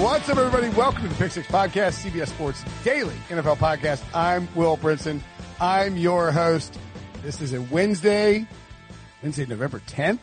[0.00, 0.68] What's up, everybody?
[0.76, 4.04] Welcome to the Pick Six Podcast, CBS Sports Daily NFL Podcast.
[4.14, 5.22] I'm Will Brinson.
[5.58, 6.78] I'm your host.
[7.22, 8.46] This is a Wednesday,
[9.22, 10.18] Wednesday, November 10th.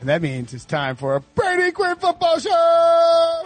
[0.00, 3.42] And that means it's time for a Brady Quinn football show.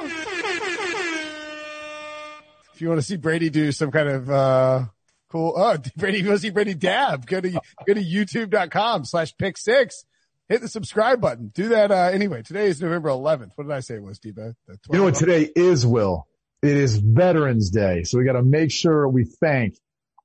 [2.72, 4.84] if you want to see Brady do some kind of, uh,
[5.28, 7.50] cool, oh, Brady, you want to see Brady dab, go to,
[7.86, 10.06] go to youtube.com slash pick six
[10.48, 11.50] hit the subscribe button.
[11.54, 12.42] Do that uh, anyway.
[12.42, 13.50] Today is November 11th.
[13.56, 14.54] What did I say it was, Debo?
[14.68, 16.26] You know what today is, Will?
[16.62, 18.02] It is Veterans Day.
[18.04, 19.76] So we got to make sure we thank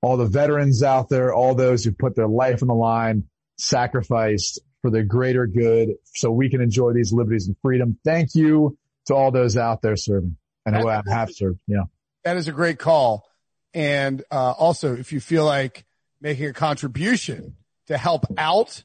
[0.02, 3.26] all the veterans out there, all those who put their life on the line,
[3.58, 7.98] sacrificed for the greater good so we can enjoy these liberties and freedom.
[8.04, 11.60] Thank you to all those out there serving and who have served.
[11.68, 11.84] Yeah.
[12.24, 13.26] That is a great call.
[13.74, 15.86] And uh, also, if you feel like
[16.22, 17.56] making a contribution
[17.88, 18.84] to help out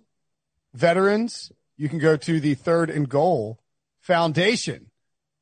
[0.74, 3.58] veterans, you can go to the Third and Goal
[4.00, 4.90] Foundation.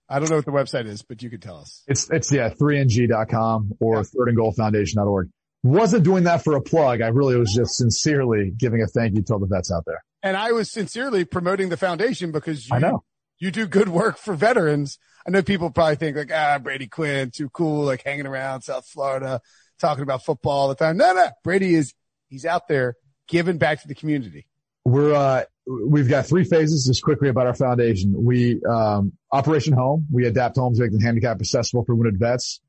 [0.09, 1.83] I don't know what the website is, but you can tell us.
[1.89, 4.03] It's, it's, yeah, 3ng.com or yeah.
[4.03, 5.31] third and goal foundation.org.
[5.65, 7.01] Wasn't doing that for a plug.
[7.01, 10.05] I really was just sincerely giving a thank you to all the vets out there.
[10.23, 13.03] And I was sincerely promoting the foundation because you, I know.
[13.39, 14.99] you do good work for veterans.
[15.27, 18.87] I know people probably think like, ah, Brady Quinn, too cool, like hanging around South
[18.87, 19.41] Florida,
[19.81, 20.97] talking about football all the time.
[20.97, 21.95] No, no, Brady is,
[22.29, 22.95] he's out there
[23.27, 24.47] giving back to the community
[24.87, 26.87] we're uh, we've got three phases.
[26.87, 28.15] Just quickly about our foundation.
[28.17, 30.07] We um, Operation Home.
[30.13, 32.61] We adapt homes make them handicap accessible for wounded vets.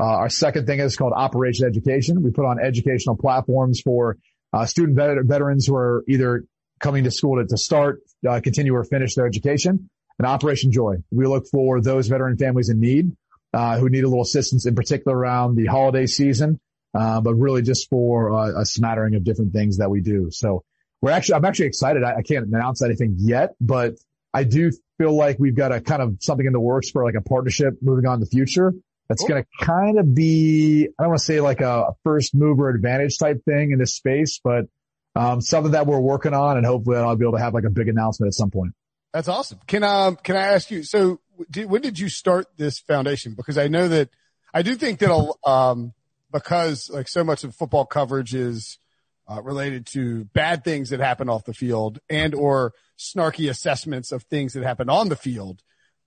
[0.00, 2.22] Uh, our second thing is called Operation Education.
[2.22, 4.16] We put on educational platforms for
[4.52, 6.44] uh, student vet- veterans who are either
[6.80, 9.90] coming to school to, to start, uh, continue, or finish their education.
[10.18, 10.96] And Operation Joy.
[11.10, 13.14] We look for those veteran families in need
[13.52, 16.58] uh, who need a little assistance, in particular around the holiday season,
[16.94, 20.30] uh, but really just for a smattering of different things that we do.
[20.30, 20.64] So
[21.06, 22.02] we're actually, I'm actually excited.
[22.02, 23.94] I, I can't announce anything yet, but
[24.34, 27.14] I do feel like we've got a kind of something in the works for like
[27.14, 28.72] a partnership moving on in the future.
[29.08, 29.28] That's cool.
[29.28, 33.18] going to kind of be, I don't want to say like a first mover advantage
[33.18, 34.64] type thing in this space, but
[35.14, 37.70] um, something that we're working on and hopefully I'll be able to have like a
[37.70, 38.74] big announcement at some point.
[39.12, 39.60] That's awesome.
[39.68, 43.34] Can, um, can I ask you, so did, when did you start this foundation?
[43.36, 44.08] Because I know that
[44.52, 45.92] I do think that, um,
[46.32, 48.80] because like so much of football coverage is,
[49.28, 54.22] uh, related to bad things that happen off the field and or snarky assessments of
[54.24, 55.62] things that happen on the field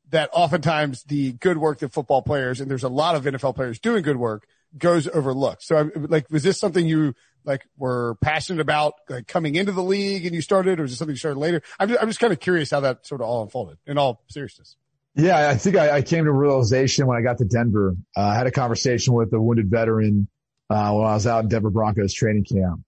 [0.09, 3.79] that oftentimes the good work that football players and there's a lot of NFL players
[3.79, 4.47] doing good work
[4.77, 5.63] goes overlooked.
[5.63, 7.13] So like, was this something you
[7.43, 10.95] like were passionate about like coming into the league and you started or was it
[10.95, 11.61] something you started later?
[11.79, 14.23] I'm just, I'm just kind of curious how that sort of all unfolded in all
[14.29, 14.75] seriousness.
[15.15, 17.95] Yeah, I think I, I came to realization when I got to Denver.
[18.15, 20.27] Uh, I had a conversation with a wounded veteran
[20.69, 22.81] uh, when I was out in Denver Broncos training camp.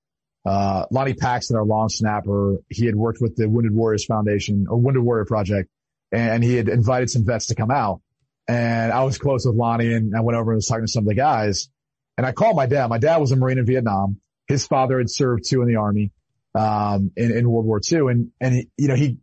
[0.44, 4.78] Uh, Lonnie Paxton, our long snapper, he had worked with the Wounded Warriors Foundation or
[4.78, 5.70] Wounded Warrior Project,
[6.12, 8.02] and he had invited some vets to come out.
[8.48, 11.04] And I was close with Lonnie, and I went over and was talking to some
[11.04, 11.70] of the guys.
[12.18, 12.88] And I called my dad.
[12.90, 14.20] My dad was a Marine in Vietnam.
[14.48, 16.12] His father had served too in the army,
[16.56, 18.00] um, in, in World War II.
[18.10, 19.18] And, and he, you know, he,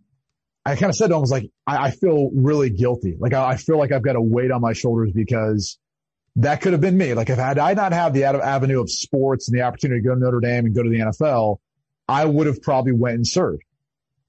[0.64, 3.16] I kind of said to him, I was like, I, I feel really guilty.
[3.19, 5.78] Like I, I feel like I've got a weight on my shoulders because
[6.38, 7.14] that could have been me.
[7.14, 10.14] Like if had I not have the avenue of sports and the opportunity to go
[10.14, 11.58] to Notre Dame and go to the NFL,
[12.08, 13.62] I would have probably went and served.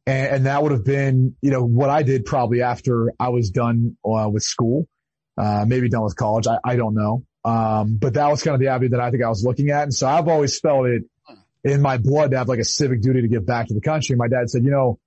[0.08, 3.52] And, and that would have been, you know, what I did probably after I was
[3.52, 4.88] done uh, with school,
[5.38, 6.48] uh, maybe done with college.
[6.48, 7.26] I, I don't know.
[7.46, 9.84] Um, but that was kind of the avenue that I think I was looking at.
[9.84, 11.04] And so I've always felt it
[11.64, 14.16] in my blood to have like a civic duty to give back to the country.
[14.16, 15.00] My dad said, you know,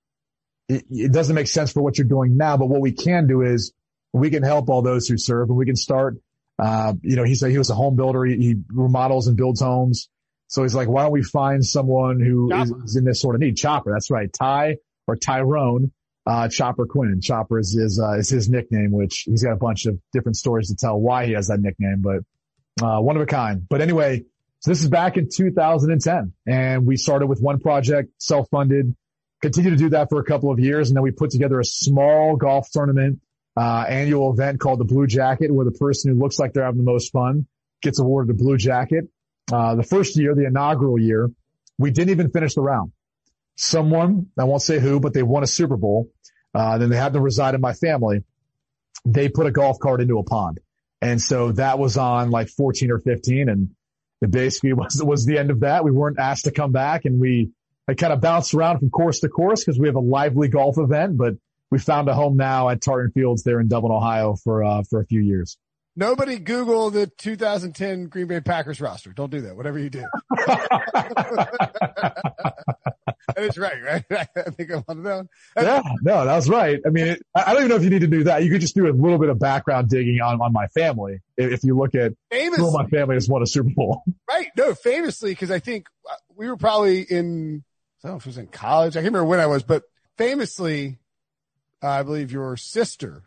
[0.69, 2.55] it, it doesn't make sense for what you're doing now.
[2.55, 3.73] But what we can do is
[4.13, 6.17] we can help all those who serve and we can start,
[6.59, 8.23] uh, you know, he said he was a home builder.
[8.25, 10.09] He, he remodels and builds homes.
[10.47, 13.41] So he's like, why don't we find someone who is, is, in this sort of
[13.41, 13.57] need?
[13.57, 13.91] Chopper.
[13.91, 14.31] That's right.
[14.31, 14.77] Ty
[15.07, 15.91] or Tyrone,
[16.27, 17.19] uh, Chopper Quinn.
[17.21, 20.67] Chopper is his, uh, is his nickname, which he's got a bunch of different stories
[20.69, 23.67] to tell why he has that nickname, but, uh, one of a kind.
[23.67, 24.23] But anyway,
[24.59, 28.95] so this is back in 2010 and we started with one project, self-funded,
[29.41, 30.89] continued to do that for a couple of years.
[30.89, 33.19] And then we put together a small golf tournament,
[33.55, 36.83] uh, annual event called the Blue Jacket where the person who looks like they're having
[36.83, 37.47] the most fun
[37.81, 39.05] gets awarded the Blue Jacket.
[39.51, 41.29] Uh, the first year, the inaugural year,
[41.77, 42.91] we didn't even finish the round.
[43.55, 46.09] Someone, I won't say who, but they won a Super Bowl.
[46.55, 48.23] Uh, then they had to reside in my family.
[49.05, 50.59] They put a golf cart into a pond.
[51.01, 53.71] And so that was on like 14 or 15 and
[54.21, 55.83] it basically was, was the end of that.
[55.83, 57.51] We weren't asked to come back and we,
[57.87, 60.77] I kind of bounced around from course to course because we have a lively golf
[60.77, 61.33] event, but
[61.73, 65.01] we found a home now at Tartan Fields there in Dublin, Ohio for, uh, for
[65.01, 65.57] a few years.
[65.95, 69.11] Nobody Google the 2010 Green Bay Packers roster.
[69.11, 69.57] Don't do that.
[69.57, 70.05] Whatever you do.
[70.35, 72.13] that
[73.37, 74.05] is right, right?
[74.11, 75.23] I think I want to know.
[75.57, 76.79] yeah, no, that's right.
[76.85, 78.43] I mean, I don't even know if you need to do that.
[78.43, 81.21] You could just do a little bit of background digging on, on my family.
[81.37, 84.03] If you look at famously, who my family has won a Super Bowl.
[84.29, 84.49] Right.
[84.55, 87.63] No, famously, because I think uh, we were probably in,
[88.03, 88.93] I don't know if it was in college.
[88.93, 89.83] I can't remember when I was, but
[90.17, 90.97] famously,
[91.83, 93.23] uh, I believe your sister,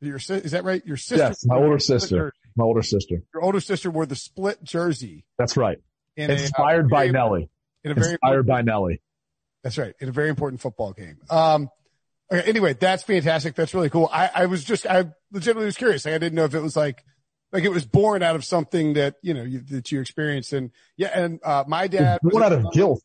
[0.00, 0.84] your is that right?
[0.86, 1.24] Your sister.
[1.24, 2.32] Yes, my older sister.
[2.56, 3.22] My older sister.
[3.34, 5.24] Your older sister wore the split jersey.
[5.38, 5.78] That's right.
[6.16, 7.50] Inspired a, uh, by Nelly.
[7.84, 9.02] In a very Inspired by Nelly.
[9.62, 9.94] That's right.
[10.00, 11.18] In a very important football game.
[11.28, 11.68] Um,
[12.32, 13.54] okay, anyway, that's fantastic.
[13.54, 14.08] That's really cool.
[14.12, 16.04] I, I was just, I legitimately was curious.
[16.04, 17.04] Like, I didn't know if it was like,
[17.52, 20.52] like it was born out of something that, you know, you, that you experienced.
[20.52, 22.20] And yeah, and, uh, my dad.
[22.22, 23.02] born out of guilt.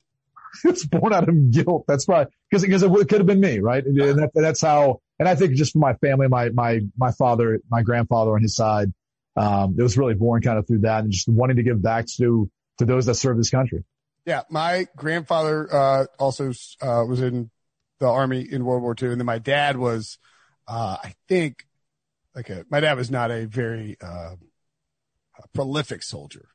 [0.66, 1.86] it's born out of guilt.
[1.88, 3.86] That's why, because, because it could have been me, right?
[3.86, 7.60] And that, that's how, and I think just for my family, my, my, my father,
[7.70, 8.92] my grandfather on his side,
[9.36, 12.06] um, it was really born kind of through that and just wanting to give back
[12.18, 12.50] to,
[12.80, 13.84] to those that serve this country.
[14.26, 16.52] Yeah, my grandfather uh, also
[16.82, 17.50] uh, was in
[18.00, 20.18] the army in World War II, and then my dad was,
[20.68, 21.66] uh, I think,
[22.36, 24.36] like a, my dad was not a very uh,
[25.54, 26.50] prolific soldier.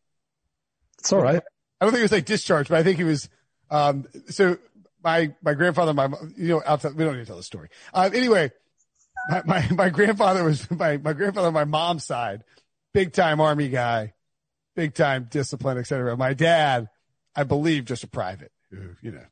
[0.98, 1.42] It's all right.
[1.80, 3.28] I don't think he was like discharged, but I think he was.
[3.70, 4.58] Um, so
[5.02, 7.68] my my grandfather, my you know, outside, we don't need to tell the story.
[7.92, 8.50] Uh, anyway,
[9.28, 12.44] my, my my grandfather was my my grandfather, my mom's side,
[12.92, 14.14] big time army guy,
[14.74, 16.16] big time discipline, etc.
[16.16, 16.88] My dad
[17.36, 19.24] I believe, just a private who, you know.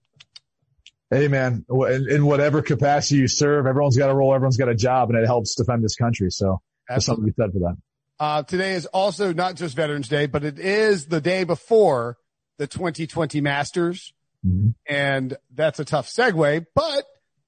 [1.11, 4.75] Hey man, in, in whatever capacity you serve, everyone's got a role, everyone's got a
[4.75, 6.31] job, and it helps defend this country.
[6.31, 7.77] So there's something to be said for that.
[8.19, 12.17] Uh, today is also not just Veterans Day, but it is the day before
[12.59, 14.13] the 2020 Masters.
[14.47, 14.71] Mm-hmm.
[14.87, 17.05] And that's a tough segue, but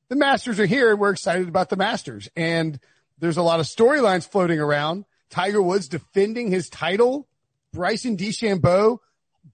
[0.08, 0.92] the Masters are here.
[0.92, 2.78] and We're excited about the Masters and
[3.18, 5.04] there's a lot of storylines floating around.
[5.30, 7.26] Tiger Woods defending his title.
[7.72, 8.98] Bryson DeChambeau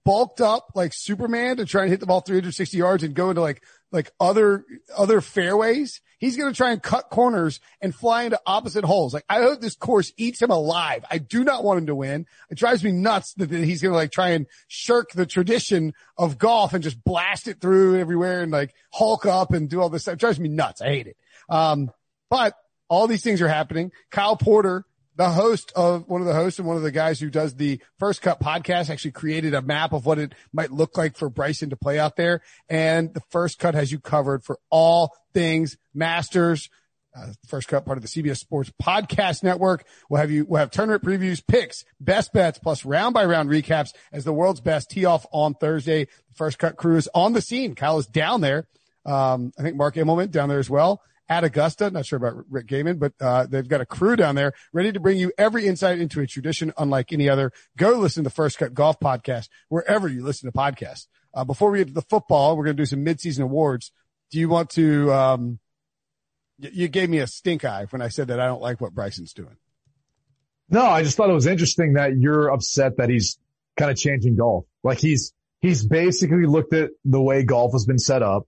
[0.05, 3.41] bulked up like Superman to try and hit the ball 360 yards and go into
[3.41, 4.65] like, like other,
[4.95, 6.01] other fairways.
[6.17, 9.13] He's going to try and cut corners and fly into opposite holes.
[9.13, 11.03] Like I hope this course eats him alive.
[11.09, 12.25] I do not want him to win.
[12.49, 16.37] It drives me nuts that he's going to like try and shirk the tradition of
[16.37, 20.03] golf and just blast it through everywhere and like hulk up and do all this
[20.03, 20.15] stuff.
[20.15, 20.81] It drives me nuts.
[20.81, 21.17] I hate it.
[21.49, 21.91] Um,
[22.29, 22.55] but
[22.89, 23.91] all these things are happening.
[24.09, 24.85] Kyle Porter
[25.15, 27.79] the host of one of the hosts and one of the guys who does the
[27.99, 31.69] first cut podcast actually created a map of what it might look like for Bryson
[31.69, 32.41] to play out there.
[32.69, 36.69] And the first cut has you covered for all things masters.
[37.15, 39.85] Uh, first cut part of the CBS Sports Podcast Network.
[40.09, 43.93] We'll have you, we'll have tournament previews, picks, best bets, plus round by round recaps
[44.11, 46.05] as the world's best tee off on Thursday.
[46.05, 47.75] The first cut crew is on the scene.
[47.75, 48.67] Kyle is down there.
[49.05, 51.89] Um, I think Mark Immelman down there as well at Augusta.
[51.89, 54.99] Not sure about Rick Gehman, but uh, they've got a crew down there ready to
[54.99, 57.51] bring you every insight into a tradition unlike any other.
[57.77, 61.07] Go listen to the First Cut Golf Podcast wherever you listen to podcasts.
[61.33, 63.91] Uh, before we get to the football, we're going to do some midseason awards.
[64.31, 65.11] Do you want to?
[65.11, 65.59] Um,
[66.59, 69.33] you gave me a stink eye when I said that I don't like what Bryson's
[69.33, 69.57] doing.
[70.69, 73.37] No, I just thought it was interesting that you're upset that he's
[73.77, 74.65] kind of changing golf.
[74.83, 78.47] Like he's he's basically looked at the way golf has been set up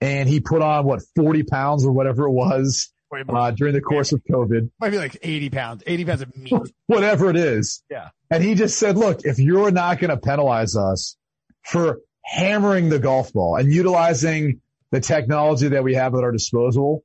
[0.00, 2.92] and he put on what 40 pounds or whatever it was
[3.28, 4.70] uh, during the course of COVID.
[4.80, 6.52] Might be like 80 pounds, 80 pounds of meat.
[6.86, 7.82] whatever it is.
[7.90, 8.10] Yeah.
[8.30, 11.16] And he just said, look, if you're not going to penalize us
[11.62, 17.02] for hammering the golf ball and utilizing the technology that we have at our disposal,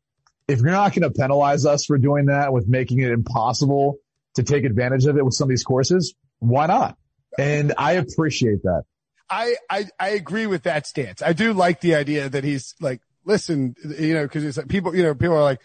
[0.47, 3.97] if you're not going to penalize us for doing that with making it impossible
[4.35, 6.97] to take advantage of it with some of these courses, why not?
[7.37, 8.83] And I appreciate that.
[9.33, 11.21] I, I, I agree with that stance.
[11.21, 14.95] I do like the idea that he's like listen, you know, cause it's like people,
[14.95, 15.61] you know, people are like,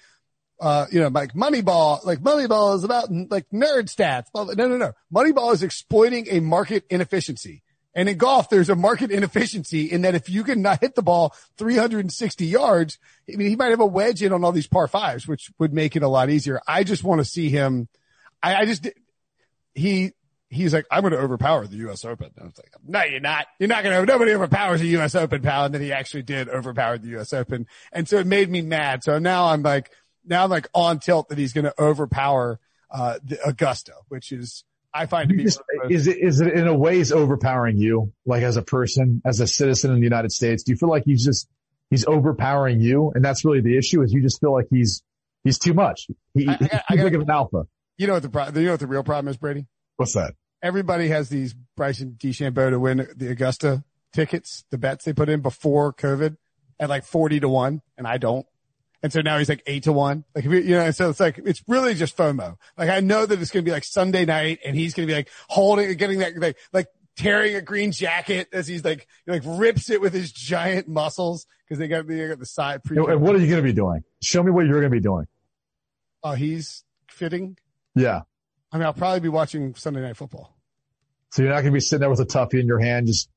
[0.61, 4.27] uh, you know, like Moneyball, like Moneyball is about like nerd stats.
[4.35, 4.93] No, no, no.
[5.15, 7.63] Moneyball is exploiting a market inefficiency.
[7.95, 11.03] And in golf, there's a market inefficiency in that if you can not hit the
[11.03, 12.99] ball 360 yards,
[13.33, 15.73] I mean, he might have a wedge in on all these par fives, which would
[15.73, 16.61] make it a lot easier.
[16.67, 17.89] I just want to see him.
[18.43, 18.89] I, I just,
[19.75, 20.13] he,
[20.49, 22.05] he's like, I'm going to overpower the U.S.
[22.05, 22.31] Open.
[22.37, 23.47] And I was like, no, you're not.
[23.59, 24.07] You're not going to.
[24.07, 25.15] Nobody overpowers the U.S.
[25.15, 25.65] Open, pal.
[25.65, 27.33] And then he actually did overpower the U.S.
[27.33, 29.05] Open, and so it made me mad.
[29.05, 29.91] So now I'm like,
[30.25, 34.65] now I'm like on tilt that he's going to overpower uh, the Augusta, which is
[34.93, 38.43] I find to be just, is it is it in a ways overpowering you, like
[38.43, 40.63] as a person, as a citizen in the United States?
[40.63, 41.49] Do you feel like he's just
[41.91, 44.03] he's overpowering you, and that's really the issue?
[44.03, 45.03] Is you just feel like he's
[45.45, 46.07] he's too much?
[46.35, 46.57] He, I, I,
[46.89, 47.67] he's I big of an alpha.
[47.99, 49.67] You know what the pro- you know what the real problem is, Brady?
[49.99, 50.35] What's that?
[50.63, 55.41] Everybody has these Bryson DeChambeau to win the Augusta tickets, the bets they put in
[55.41, 56.37] before COVID
[56.81, 58.47] at like 40 to one, and I don't.
[59.03, 60.25] And so now he's like eight to one.
[60.37, 62.57] Like, you know, so it's like, it's really just FOMO.
[62.77, 65.13] Like, I know that it's going to be like Sunday night and he's going to
[65.13, 66.87] be like holding, getting that, like, like
[67.17, 71.79] tearing a green jacket as he's like, like rips it with his giant muscles because
[71.79, 72.85] they got, they got the side.
[72.85, 74.03] Pre- and what are you going to be doing?
[74.23, 75.27] Show me what you're going to be doing.
[76.23, 77.57] Oh, he's fitting.
[77.95, 78.23] Yeah.
[78.73, 80.55] I mean, I'll probably be watching Sunday night football.
[81.31, 83.29] So you're not going to be sitting there with a toughie in your hand, just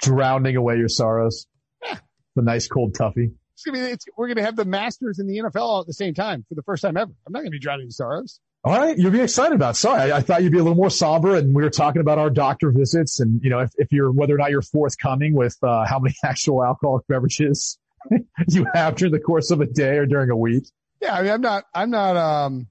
[0.00, 1.46] drowning away your sorrows.
[1.82, 1.98] Yeah.
[2.36, 3.32] The nice cold toughie.
[3.54, 5.92] It's gonna be, it's, we're going to have the Masters and the NFL at the
[5.92, 7.10] same time for the first time ever.
[7.26, 8.40] I'm not going to be drowning in sorrows.
[8.64, 9.70] All right, you'll be excited about.
[9.74, 9.78] It.
[9.78, 12.18] Sorry, I, I, thought you'd be a little more somber, and we were talking about
[12.18, 15.56] our doctor visits, and you know, if, if you're whether or not you're forthcoming with
[15.62, 17.78] uh, how many actual alcoholic beverages
[18.48, 20.64] you have during the course of a day or during a week.
[21.00, 22.66] Yeah, I mean, I'm not, I'm not, um,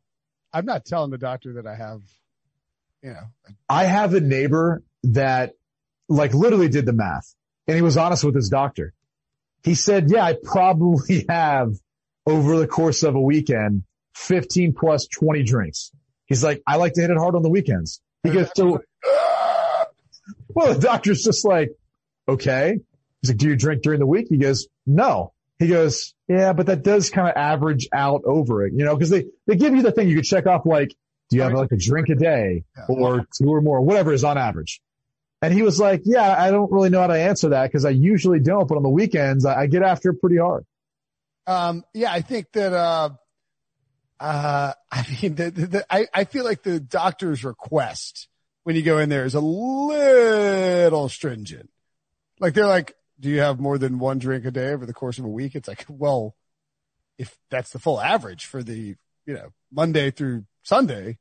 [0.57, 2.01] I'm not telling the doctor that I have,
[3.03, 3.53] you know.
[3.69, 5.53] I have a neighbor that,
[6.09, 7.35] like, literally did the math,
[7.67, 8.91] and he was honest with his doctor.
[9.61, 11.73] He said, yeah, I probably have
[12.25, 13.83] over the course of a weekend,
[14.15, 15.91] 15 plus 20 drinks.
[16.25, 18.01] He's like, I like to hit it hard on the weekends.
[18.23, 18.81] He goes, so,
[20.49, 21.69] well, the doctor's just like,
[22.27, 22.79] okay.
[23.21, 24.25] He's like, do you drink during the week?
[24.27, 25.33] He goes, no.
[25.59, 29.09] He goes, yeah, but that does kind of average out over it, you know, cause
[29.09, 30.95] they, they give you the thing you could check off like,
[31.29, 34.37] do you have like a drink a day or two or more, whatever is on
[34.37, 34.81] average.
[35.41, 37.89] And he was like, yeah, I don't really know how to answer that because I
[37.89, 40.65] usually don't, but on the weekends I, I get after it pretty hard.
[41.45, 43.09] Um, yeah, I think that, uh,
[44.19, 48.27] uh, I mean, the, the, the, I, I feel like the doctor's request
[48.63, 51.69] when you go in there is a little stringent.
[52.39, 55.17] Like they're like, do you have more than one drink a day over the course
[55.17, 55.55] of a week?
[55.55, 56.35] It's like, well,
[57.17, 58.95] if that's the full average for the,
[59.25, 61.17] you know, Monday through Sunday,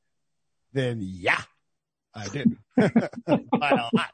[0.73, 1.41] then yeah,
[2.15, 2.57] I did.
[2.76, 4.11] By a lot.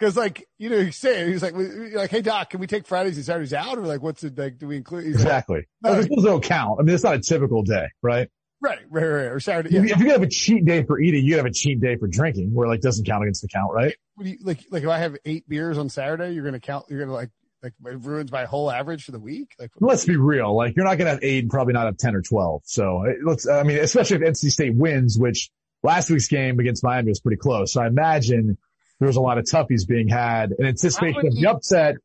[0.00, 3.16] Cause like, you know, he's saying, he's like, like, Hey doc, can we take Fridays
[3.16, 3.78] and Saturdays out?
[3.78, 4.58] Or like, what's it like?
[4.58, 5.06] Do we include?
[5.06, 5.66] exactly.
[5.82, 6.80] Like, no, this don't count.
[6.80, 8.28] I mean, it's not a typical day, right?
[8.60, 9.26] Right, right, right.
[9.26, 9.70] Or Saturday.
[9.70, 9.82] Yeah.
[9.82, 12.54] If you have a cheat day for eating, you have a cheat day for drinking
[12.54, 13.94] where like doesn't count against the count, right?
[14.18, 16.98] You, like, like if I have eight beers on Saturday, you're going to count, you're
[16.98, 17.30] going to like,
[17.62, 19.54] like it ruins my whole average for the week.
[19.58, 20.54] Like, let's be real.
[20.56, 22.62] Like you're not going to have eight and probably not have 10 or 12.
[22.64, 25.50] So let's, I mean, especially if NC State wins, which
[25.82, 27.72] last week's game against Miami was pretty close.
[27.72, 28.58] So I imagine
[28.98, 31.96] there was a lot of toughies being had in anticipation of the upset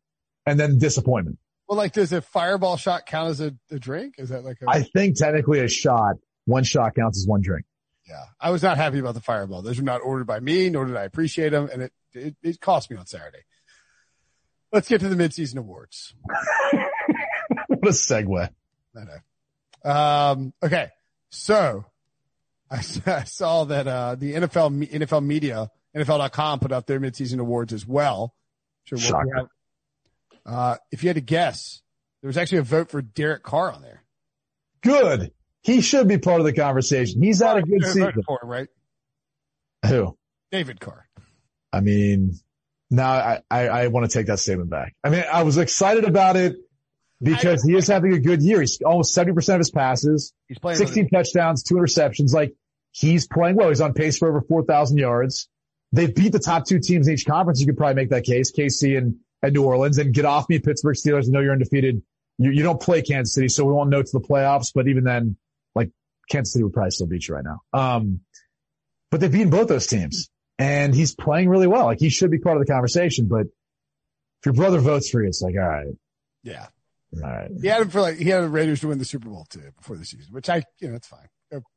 [0.48, 1.38] and then disappointment.
[1.68, 4.16] Well, like, does a fireball shot count as a, a drink?
[4.18, 4.70] Is that like a?
[4.70, 7.66] I think technically a shot, one shot counts as one drink.
[8.08, 8.24] Yeah.
[8.40, 9.62] I was not happy about the fireball.
[9.62, 11.70] Those were not ordered by me, nor did I appreciate them.
[11.72, 13.40] And it, it, it cost me on Saturday.
[14.72, 16.14] Let's get to the midseason awards.
[17.68, 18.50] what a segue.
[18.96, 19.92] I know.
[19.92, 20.90] Um, okay.
[21.30, 21.86] So
[22.72, 27.74] I, I saw that, uh, the NFL, NFL media, NFL.com put out their midseason awards
[27.74, 28.34] as well.
[28.86, 29.50] Sure.
[30.46, 31.82] Uh, if you had to guess,
[32.22, 34.04] there was actually a vote for Derek Carr on there.
[34.82, 35.32] Good.
[35.68, 37.22] He should be part of the conversation.
[37.22, 38.24] He's had a good season.
[38.26, 38.68] For him, right?
[39.86, 40.18] Who?
[40.50, 41.06] David Carr.
[41.74, 42.36] I mean,
[42.90, 44.96] now I, I, I want to take that statement back.
[45.04, 46.56] I mean, I was excited about it
[47.22, 48.62] because he is having a good year.
[48.62, 50.34] He's almost 70% of his passes.
[50.48, 52.34] He's playing 16 touchdowns, two interceptions.
[52.34, 52.54] Like
[52.92, 53.68] he's playing well.
[53.68, 55.50] He's on pace for over 4,000 yards.
[55.92, 57.60] They've beat the top two teams in each conference.
[57.60, 60.60] You could probably make that case, KC and, and New Orleans and get off me
[60.60, 61.26] Pittsburgh Steelers.
[61.26, 62.02] I know you're undefeated.
[62.38, 65.04] You, you don't play Kansas City, so we won't know to the playoffs, but even
[65.04, 65.36] then,
[66.30, 67.62] Kansas City would probably still beat you right now.
[67.74, 68.22] Um,
[69.10, 70.30] but they've beaten both those teams
[70.60, 71.86] and he's playing really well.
[71.86, 75.28] Like he should be part of the conversation, but if your brother votes for you,
[75.28, 75.88] it's like, all right.
[76.44, 76.68] Yeah.
[77.16, 77.50] All right.
[77.62, 79.72] He had him for like, he had the Raiders to win the Super Bowl too
[79.78, 81.28] before the season, which I, you know, it's fine.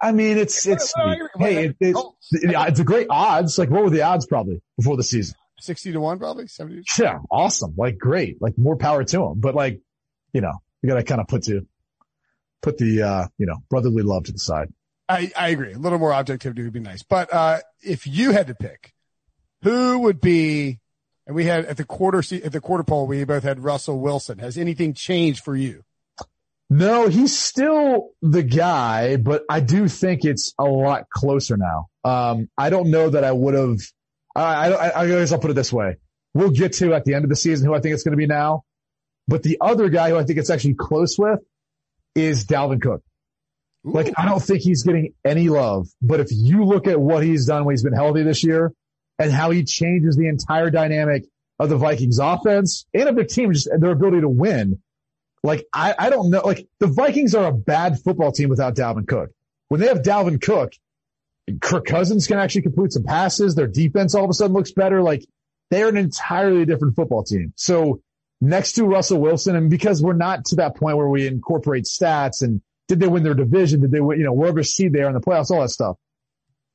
[0.03, 0.93] I mean, it's, it's,
[1.39, 1.97] hey, it, it,
[2.33, 3.57] it's a great odds.
[3.57, 5.37] Like what were the odds probably before the season?
[5.61, 6.83] 60 to one, probably 70.
[6.99, 7.19] Yeah.
[7.31, 7.75] Awesome.
[7.77, 8.43] Like great.
[8.43, 9.35] Like more power to him.
[9.41, 9.81] But like,
[10.33, 11.67] you know, you got to kind of put to,
[12.63, 14.73] put the, uh, you know, brotherly love to the side.
[15.09, 15.73] I, I agree.
[15.73, 17.03] A little more objectivity would be nice.
[17.03, 18.93] But, uh, if you had to pick
[19.63, 20.79] who would be,
[21.27, 24.39] and we had at the quarter, at the quarter poll, we both had Russell Wilson.
[24.39, 25.83] Has anything changed for you?
[26.73, 31.89] No, he's still the guy, but I do think it's a lot closer now.
[32.05, 33.79] Um, I don't know that I would have,
[34.37, 35.97] I, I, I guess I'll put it this way.
[36.33, 38.17] We'll get to at the end of the season who I think it's going to
[38.17, 38.63] be now.
[39.27, 41.41] But the other guy who I think it's actually close with
[42.15, 43.03] is Dalvin Cook.
[43.87, 43.93] Ooh.
[43.93, 47.47] Like, I don't think he's getting any love, but if you look at what he's
[47.47, 48.73] done when he's been healthy this year
[49.19, 51.25] and how he changes the entire dynamic
[51.59, 54.83] of the Vikings offense and of the team, just their ability to win,
[55.43, 56.43] like, I, I don't know.
[56.45, 59.31] Like, the Vikings are a bad football team without Dalvin Cook.
[59.69, 60.75] When they have Dalvin Cook,
[61.61, 63.55] Kirk Cousins can actually complete some passes.
[63.55, 65.03] Their defense all of a sudden looks better.
[65.03, 65.25] Like,
[65.71, 67.53] they're an entirely different football team.
[67.57, 68.03] So
[68.41, 72.43] next to Russell Wilson, and because we're not to that point where we incorporate stats
[72.43, 73.81] and did they win their division?
[73.81, 75.97] Did they win, you know, wherever seed they are in the playoffs, all that stuff.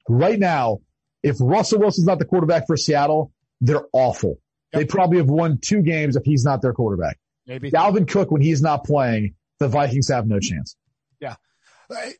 [0.07, 0.79] Right now,
[1.23, 4.39] if Russell Wilson's not the quarterback for Seattle, they're awful.
[4.71, 4.79] Yep.
[4.79, 7.17] They probably have won two games if he's not their quarterback.
[7.45, 7.69] Maybe.
[7.69, 10.77] Dalvin Cook, when he's not playing, the Vikings have no chance.
[11.19, 11.35] Yeah.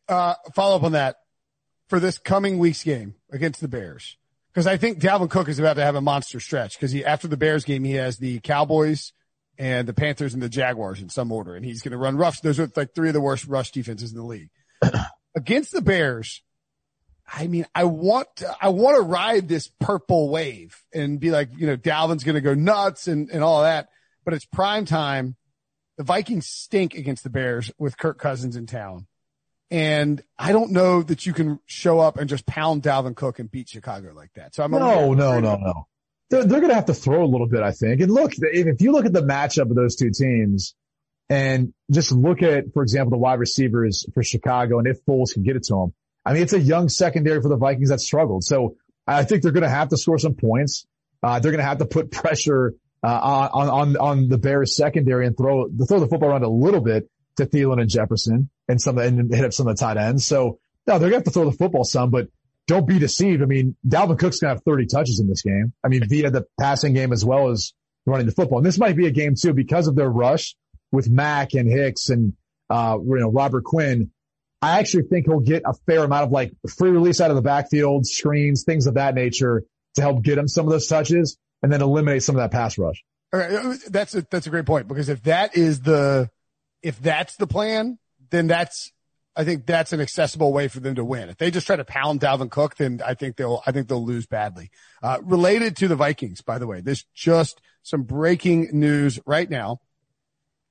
[0.09, 1.15] Uh, follow up on that
[1.87, 4.17] for this coming week's game against the Bears.
[4.53, 7.27] Cause I think Dalvin Cook is about to have a monster stretch because he, after
[7.27, 9.13] the Bears game, he has the Cowboys
[9.57, 11.55] and the Panthers and the Jaguars in some order.
[11.55, 12.41] And he's going to run rush.
[12.41, 14.49] Those are like three of the worst rush defenses in the league
[15.35, 16.41] against the Bears.
[17.31, 21.49] I mean, I want to, I want to ride this purple wave and be like,
[21.57, 23.89] you know, Dalvin's going to go nuts and, and all that
[24.25, 25.37] but it's prime time.
[25.97, 29.07] The Vikings stink against the Bears with Kirk Cousins in town.
[29.71, 33.49] And I don't know that you can show up and just pound Dalvin Cook and
[33.49, 34.53] beat Chicago like that.
[34.53, 35.87] So I'm no, no, no, no.
[36.29, 38.01] They're, they're going to have to throw a little bit, I think.
[38.01, 40.75] And look, if you look at the matchup of those two teams
[41.29, 45.43] and just look at, for example, the wide receivers for Chicago and if Foles can
[45.43, 45.93] get it to them,
[46.25, 48.43] I mean, it's a young secondary for the Vikings that struggled.
[48.43, 50.87] So I think they're going to have to score some points.
[51.21, 52.73] Uh, they're going to have to put pressure
[53.03, 56.81] uh, on, on, on the Bears secondary and throw, throw the football around a little
[56.81, 60.25] bit to Thielen and Jefferson and some, and hit up some of the tight ends.
[60.25, 62.27] So no, they're going to have to throw the football some, but
[62.67, 63.41] don't be deceived.
[63.41, 65.73] I mean, Dalvin Cook's going to have 30 touches in this game.
[65.83, 67.73] I mean, via the passing game as well as
[68.05, 68.59] running the football.
[68.59, 70.55] And this might be a game too because of their rush
[70.91, 72.33] with Mack and Hicks and,
[72.69, 74.11] uh, you know, Robert Quinn.
[74.61, 77.41] I actually think he'll get a fair amount of like free release out of the
[77.41, 79.63] backfield, screens, things of that nature
[79.95, 82.77] to help get him some of those touches and then eliminate some of that pass
[82.77, 83.03] rush.
[83.31, 83.79] Right.
[83.89, 86.29] That's a, that's a great point because if that is the,
[86.81, 87.99] if that's the plan,
[88.31, 88.91] then that's,
[89.35, 91.29] I think that's an accessible way for them to win.
[91.29, 94.05] If they just try to pound Dalvin Cook, then I think they'll, I think they'll
[94.05, 94.71] lose badly.
[95.03, 99.81] Uh, related to the Vikings, by the way, there's just some breaking news right now.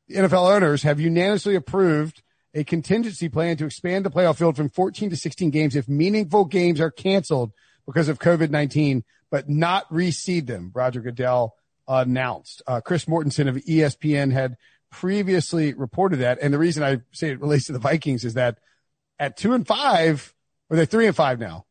[0.09, 2.23] The NFL owners have unanimously approved
[2.55, 6.45] a contingency plan to expand the playoff field from 14 to 16 games if meaningful
[6.45, 7.53] games are canceled
[7.87, 9.03] because of COVID-19
[9.35, 10.71] but not reseed them.
[10.73, 11.57] Roger Goodell
[11.89, 12.63] announced.
[12.69, 14.57] Uh, Chris Mortensen of ESPN had
[15.01, 16.39] previously reported that.
[16.41, 18.59] And the reason I say it relates to the Vikings is that
[19.19, 20.33] at two and five,
[20.71, 21.67] or they're three and five now.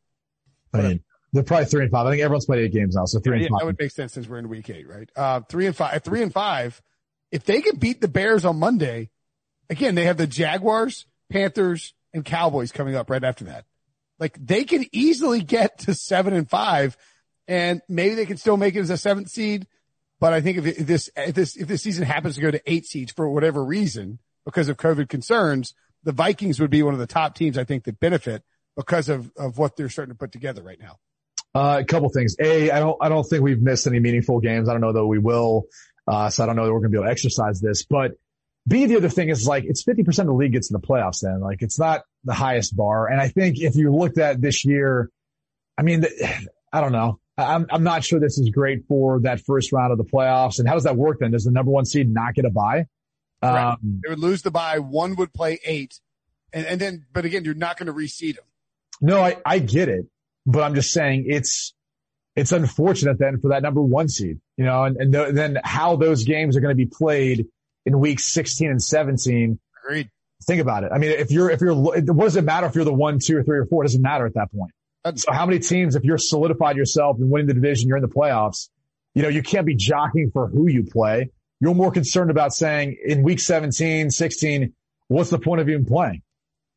[0.73, 2.05] I mean, they're probably three and five.
[2.05, 3.59] I think everyone's played eight games now, so three yeah, and five.
[3.59, 5.09] That would make sense since we're in week eight, right?
[5.15, 6.81] Uh, three and five, three and five.
[7.31, 9.09] If they can beat the Bears on Monday,
[9.69, 13.65] again, they have the Jaguars, Panthers, and Cowboys coming up right after that.
[14.19, 16.97] Like they can easily get to seven and five
[17.47, 19.67] and maybe they can still make it as a seventh seed.
[20.19, 22.85] But I think if, this, if this, if this season happens to go to eight
[22.85, 25.73] seeds for whatever reason, because of COVID concerns,
[26.03, 28.43] the Vikings would be one of the top teams I think that benefit
[28.75, 30.97] because of, of what they're starting to put together right now.
[31.55, 32.35] Uh, a couple things.
[32.39, 34.69] A, I don't, I don't think we've missed any meaningful games.
[34.69, 35.65] I don't know though we will.
[36.07, 38.13] Uh, so I don't know that we're going to be able to exercise this, but
[38.67, 41.19] B, the other thing is like, it's 50% of the league gets in the playoffs
[41.21, 41.41] then.
[41.41, 43.07] Like, it's not the highest bar.
[43.07, 45.09] And I think if you looked at this year,
[45.77, 46.05] I mean,
[46.73, 47.19] I don't know.
[47.37, 50.59] I'm, I'm not sure this is great for that first round of the playoffs.
[50.59, 51.31] And how does that work then?
[51.31, 52.85] Does the number one seed not get a bye?
[53.41, 54.79] Um, they would lose the bye.
[54.79, 55.99] One would play eight.
[56.53, 58.45] And, and then, but again, you're not going to reseed them.
[59.01, 60.05] No, I, I get it,
[60.45, 61.73] but I'm just saying it's,
[62.35, 65.95] it's unfortunate then for that number one seed, you know, and, and th- then how
[65.95, 67.47] those games are going to be played
[67.85, 69.59] in weeks 16 and 17.
[69.83, 70.09] Agreed.
[70.45, 70.91] Think about it.
[70.93, 73.37] I mean, if you're, if you're, what does it matter if you're the one, two
[73.37, 73.83] or three or four?
[73.83, 74.71] It doesn't matter at that point.
[75.15, 78.09] So how many teams, if you're solidified yourself and winning the division, you're in the
[78.09, 78.69] playoffs,
[79.13, 81.29] you know, you can't be jockeying for who you play.
[81.59, 84.73] You're more concerned about saying in week 17, 16,
[85.07, 86.21] what's the point of even playing?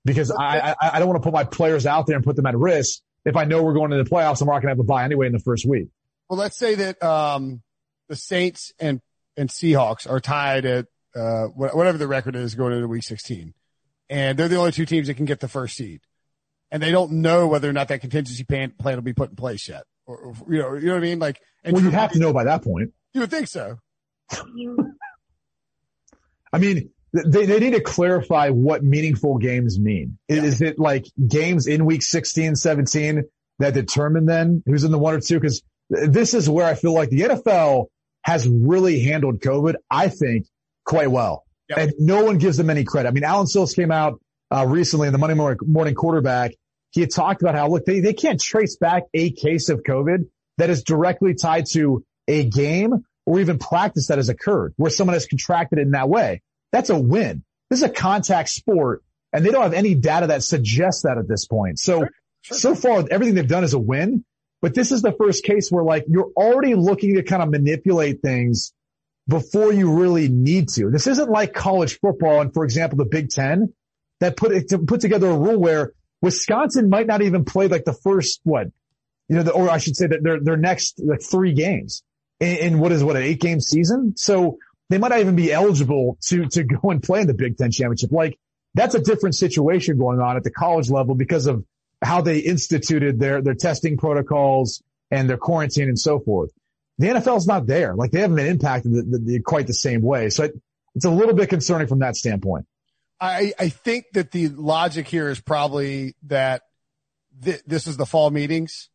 [0.04, 2.46] Because I, I, I don't want to put my players out there and put them
[2.46, 4.78] at risk if I know we're going to the playoffs I'm not going to have
[4.78, 5.88] a buy anyway in the first week.
[6.28, 7.62] Well, let's say that, um,
[8.08, 9.00] the Saints and,
[9.36, 13.54] and Seahawks are tied at, uh, whatever the record is going into week 16.
[14.08, 16.00] And they're the only two teams that can get the first seed.
[16.70, 19.36] And they don't know whether or not that contingency plan, plan will be put in
[19.36, 19.84] place yet.
[20.06, 21.18] Or, or you know, you know what I mean?
[21.18, 22.92] Like, well, you have to know by that point.
[23.12, 23.78] You would think so.
[26.52, 30.18] I mean, they, they need to clarify what meaningful games mean.
[30.28, 30.42] Yeah.
[30.42, 33.24] Is it like games in week 16, 17
[33.58, 35.40] that determine then who's in the one or two?
[35.40, 37.86] Cause this is where I feel like the NFL
[38.22, 40.46] has really handled COVID, I think,
[40.84, 41.44] quite well.
[41.68, 41.78] Yep.
[41.78, 43.08] And no one gives them any credit.
[43.08, 44.20] I mean, Allen Sills came out
[44.54, 46.52] uh, recently in the Monday morning, morning quarterback.
[46.90, 50.28] He had talked about how, look, they, they can't trace back a case of COVID
[50.58, 55.14] that is directly tied to a game or even practice that has occurred where someone
[55.14, 56.42] has contracted it in that way.
[56.72, 57.44] That's a win.
[57.70, 61.28] This is a contact sport and they don't have any data that suggests that at
[61.28, 61.78] this point.
[61.78, 62.10] So, sure,
[62.42, 62.56] sure.
[62.56, 64.24] so far everything they've done is a win,
[64.62, 68.22] but this is the first case where like you're already looking to kind of manipulate
[68.22, 68.72] things
[69.28, 70.90] before you really need to.
[70.90, 73.74] This isn't like college football and for example, the Big Ten
[74.20, 77.84] that put it to put together a rule where Wisconsin might not even play like
[77.84, 78.68] the first what,
[79.28, 82.02] you know, the, or I should say that their their next like three games
[82.40, 84.14] in, in what is what an eight game season.
[84.16, 87.56] So they might not even be eligible to to go and play in the Big
[87.56, 88.12] Ten championship.
[88.12, 88.38] Like
[88.74, 91.64] that's a different situation going on at the college level because of
[92.02, 96.50] how they instituted their their testing protocols and their quarantine and so forth.
[96.98, 97.94] The NFL's not there.
[97.94, 100.30] Like they haven't been impacted the, the, the, quite the same way.
[100.30, 100.54] So it,
[100.94, 102.66] it's a little bit concerning from that standpoint.
[103.20, 106.62] I, I think that the logic here is probably that
[107.42, 108.90] th- this is the fall meetings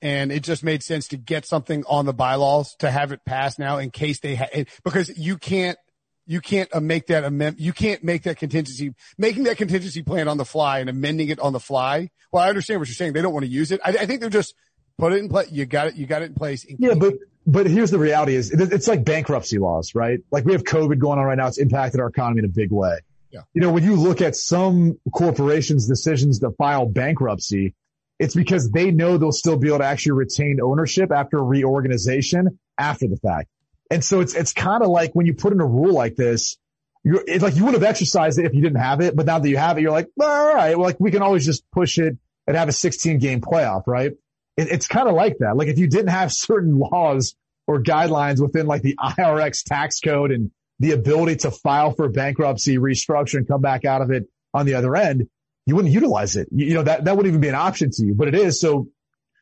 [0.00, 3.58] and it just made sense to get something on the bylaws to have it passed
[3.58, 5.78] now in case they ha- because you can't
[6.26, 10.28] you can't uh, make that amend you can't make that contingency making that contingency plan
[10.28, 12.10] on the fly and amending it on the fly.
[12.32, 13.14] Well, I understand what you're saying.
[13.14, 13.80] They don't want to use it.
[13.84, 14.54] I, I think they're just
[14.98, 15.50] put it in place.
[15.50, 15.96] You got it.
[15.96, 16.64] You got it in place.
[16.64, 17.14] In yeah, but
[17.46, 20.20] but here's the reality: is it's like bankruptcy laws, right?
[20.30, 21.46] Like we have COVID going on right now.
[21.46, 22.98] It's impacted our economy in a big way.
[23.30, 23.40] Yeah.
[23.52, 27.74] You know, when you look at some corporations' decisions to file bankruptcy,
[28.18, 33.06] it's because they know they'll still be able to actually retain ownership after reorganization after
[33.06, 33.48] the fact.
[33.90, 36.56] And so it's, it's kind of like when you put in a rule like this,
[37.04, 39.38] you're, it's like you would have exercised it if you didn't have it, but now
[39.38, 41.98] that you have it, you're like, all right, well, like we can always just push
[41.98, 44.12] it and have a 16 game playoff, right?
[44.56, 45.56] It, it's kind of like that.
[45.56, 47.36] Like if you didn't have certain laws
[47.66, 52.78] or guidelines within like the IRX tax code and the ability to file for bankruptcy,
[52.78, 55.28] restructure and come back out of it on the other end,
[55.66, 56.48] you wouldn't utilize it.
[56.50, 58.60] You, you know, that, that wouldn't even be an option to you, but it is.
[58.60, 58.88] So,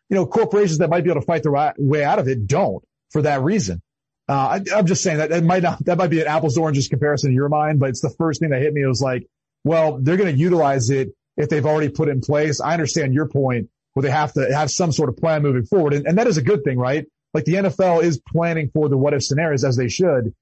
[0.08, 2.46] you know, corporations that might be able to fight their right way out of it
[2.46, 3.82] don't for that reason.
[4.28, 6.60] Uh, I, am just saying that that might not, that might be an apples to
[6.60, 8.82] oranges comparison in your mind, but it's the first thing that hit me.
[8.82, 9.26] It was like,
[9.62, 12.60] well, they're going to utilize it if they've already put in place.
[12.60, 15.94] I understand your point where they have to have some sort of plan moving forward.
[15.94, 17.06] And, and that is a good thing, right?
[17.32, 20.34] Like the NFL is planning for the what if scenarios as they should.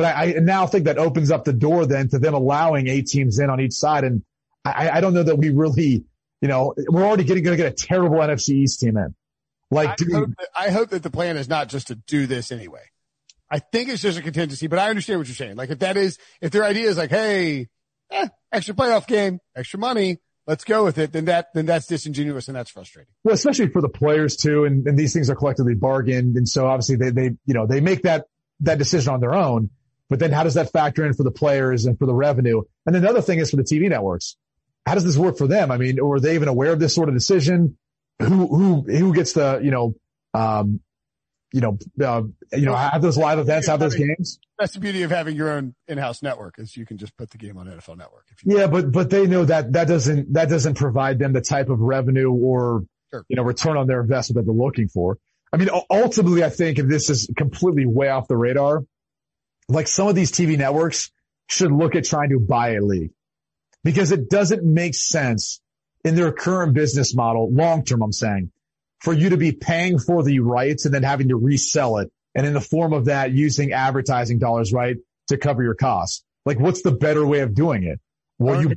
[0.00, 3.06] But I, I now think that opens up the door then to them allowing eight
[3.06, 4.02] teams in on each side.
[4.02, 4.22] And
[4.64, 6.06] I, I don't know that we really,
[6.40, 9.14] you know, we're already getting going to get a terrible NFC East team in.
[9.70, 12.26] Like, I, dude, hope that, I hope that the plan is not just to do
[12.26, 12.80] this anyway.
[13.50, 15.56] I think it's just a contingency, but I understand what you're saying.
[15.56, 17.68] Like if that is, if their idea is like, hey,
[18.10, 22.48] eh, extra playoff game, extra money, let's go with it, then that, then that's disingenuous
[22.48, 23.12] and that's frustrating.
[23.22, 24.64] Well, especially for the players too.
[24.64, 26.36] And, and these things are collectively bargained.
[26.36, 28.28] And so obviously they, they, you know, they make that,
[28.60, 29.68] that decision on their own.
[30.10, 32.62] But then how does that factor in for the players and for the revenue?
[32.84, 34.36] And then the other thing is for the TV networks.
[34.84, 35.70] How does this work for them?
[35.70, 37.78] I mean, or are they even aware of this sort of decision?
[38.18, 39.94] Who, who, who gets the, you know,
[40.34, 40.80] um,
[41.52, 44.38] you know, uh, you know, have those live events, have those games.
[44.58, 47.38] That's the beauty of having your own in-house network is you can just put the
[47.38, 48.26] game on NFL Network.
[48.44, 51.80] yeah, but but they know that that doesn't that doesn't provide them the type of
[51.80, 53.24] revenue or sure.
[53.28, 55.18] you know return on their investment that they're looking for.
[55.52, 58.84] I mean, ultimately, I think if this is completely way off the radar,
[59.70, 61.10] like some of these TV networks
[61.48, 63.12] should look at trying to buy a league
[63.84, 65.60] because it doesn't make sense
[66.04, 68.50] in their current business model, long term, I'm saying,
[69.00, 72.10] for you to be paying for the rights and then having to resell it.
[72.34, 74.96] And in the form of that, using advertising dollars, right,
[75.28, 76.24] to cover your costs.
[76.46, 78.00] Like what's the better way of doing it?
[78.38, 78.74] Well, you,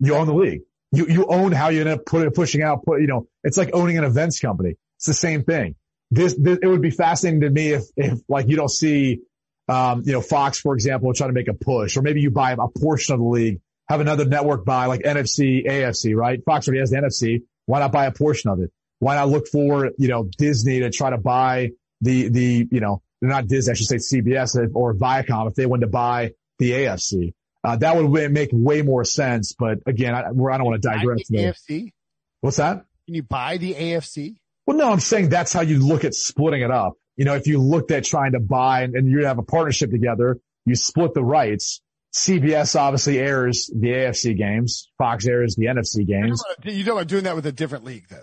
[0.00, 0.62] you own the league.
[0.92, 3.70] You, you own how you end up putting, pushing out, put, you know, it's like
[3.72, 4.74] owning an events company.
[4.96, 5.76] It's the same thing.
[6.10, 9.20] This, this, it would be fascinating to me if, if like you don't see,
[9.68, 12.52] um, you know, Fox, for example, trying to make a push, or maybe you buy
[12.52, 16.42] a portion of the league, have another network buy like NFC, AFC, right?
[16.44, 17.42] Fox already has the NFC.
[17.66, 18.70] Why not buy a portion of it?
[18.98, 23.02] Why not look for, you know, Disney to try to buy the, the, you know,
[23.20, 27.34] not Disney, I should say CBS or Viacom if they wanted to buy the AFC.
[27.64, 29.54] Uh, that would make way more sense.
[29.58, 31.28] But again, I, I don't want to digress.
[31.28, 31.92] The AFC?
[32.40, 32.84] What's that?
[33.06, 34.36] Can you buy the AFC?
[34.66, 36.94] Well, no, I'm saying that's how you look at splitting it up.
[37.18, 39.90] You know, if you looked at trying to buy and, and you have a partnership
[39.90, 41.80] together, You split the rights.
[42.14, 44.90] CBS obviously airs the AFC games.
[44.98, 46.42] Fox airs the NFC games.
[46.64, 48.22] You talking about doing that with a different league though?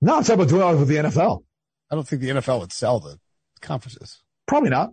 [0.00, 1.44] No, I'm talking about doing that with the NFL.
[1.90, 3.18] I don't think the NFL would sell the
[3.60, 4.20] conferences.
[4.46, 4.92] Probably not.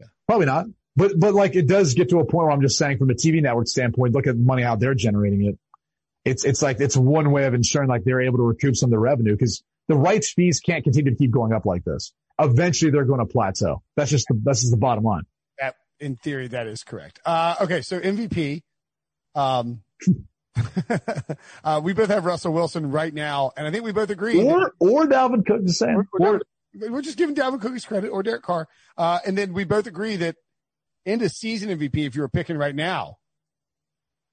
[0.00, 0.06] Yeah.
[0.26, 0.66] Probably not.
[0.94, 3.14] But, but like it does get to a point where I'm just saying from a
[3.14, 5.58] TV network standpoint, look at the money how they're generating it.
[6.24, 8.90] It's, it's like, it's one way of ensuring like they're able to recoup some of
[8.92, 12.12] the revenue because the rights fees can't continue to keep going up like this.
[12.38, 13.82] Eventually they're going to plateau.
[13.96, 15.24] That's just the, that's just the bottom line.
[15.58, 17.20] That, in theory, that is correct.
[17.24, 17.82] Uh, okay.
[17.82, 18.62] So MVP,
[19.34, 19.82] um,
[21.64, 24.42] uh, we both have Russell Wilson right now, and I think we both agree.
[24.42, 26.06] Or, or Dalvin Cook, the same.
[26.18, 26.40] Or, or,
[26.74, 28.68] we're just giving Dalvin Cook his credit, or Derek Carr.
[28.96, 30.36] Uh, and then we both agree that
[31.06, 33.18] end of season MVP, if you were picking right now,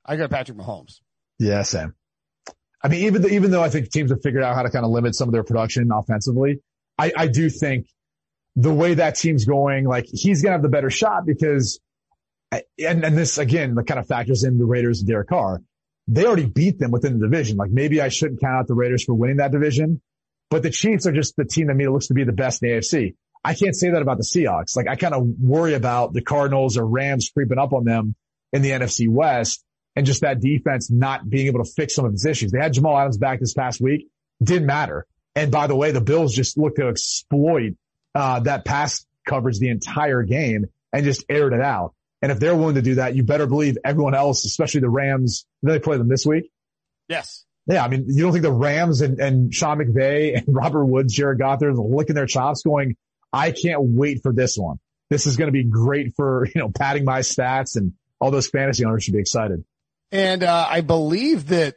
[0.06, 1.02] I got Patrick Mahomes.
[1.38, 1.96] Yeah, Sam.
[2.82, 4.86] I mean, even though, even though I think teams have figured out how to kind
[4.86, 6.62] of limit some of their production offensively,
[7.00, 7.88] I, I do think
[8.56, 11.80] the way that team's going, like he's going to have the better shot because,
[12.52, 15.62] and, and this again, the kind of factors in the Raiders and Derek Carr.
[16.08, 17.56] They already beat them within the division.
[17.56, 20.02] Like maybe I shouldn't count out the Raiders for winning that division,
[20.50, 22.70] but the Chiefs are just the team that me looks to be the best in
[22.70, 23.16] the AFC.
[23.44, 24.76] I can't say that about the Seahawks.
[24.76, 28.16] Like I kind of worry about the Cardinals or Rams creeping up on them
[28.52, 29.64] in the NFC West
[29.96, 32.52] and just that defense not being able to fix some of its issues.
[32.52, 34.08] They had Jamal Adams back this past week.
[34.44, 35.06] Didn't matter.
[35.36, 37.76] And by the way, the Bills just looked to exploit,
[38.15, 41.94] uh, that pass coverage the entire game and just aired it out.
[42.22, 45.46] And if they're willing to do that, you better believe everyone else, especially the Rams,
[45.63, 46.52] they play them this week.
[47.08, 47.46] Yes.
[47.65, 51.13] Yeah, I mean, you don't think the Rams and, and Sean McVay and Robert Woods,
[51.13, 52.98] Jared Goff, they're licking their chops going,
[53.32, 54.80] I can't wait for this one.
[55.10, 58.50] This is going to be great for, you know, padding my stats and all those
[58.50, 59.63] fantasy owners should be excited.
[60.12, 61.76] And, uh, I believe that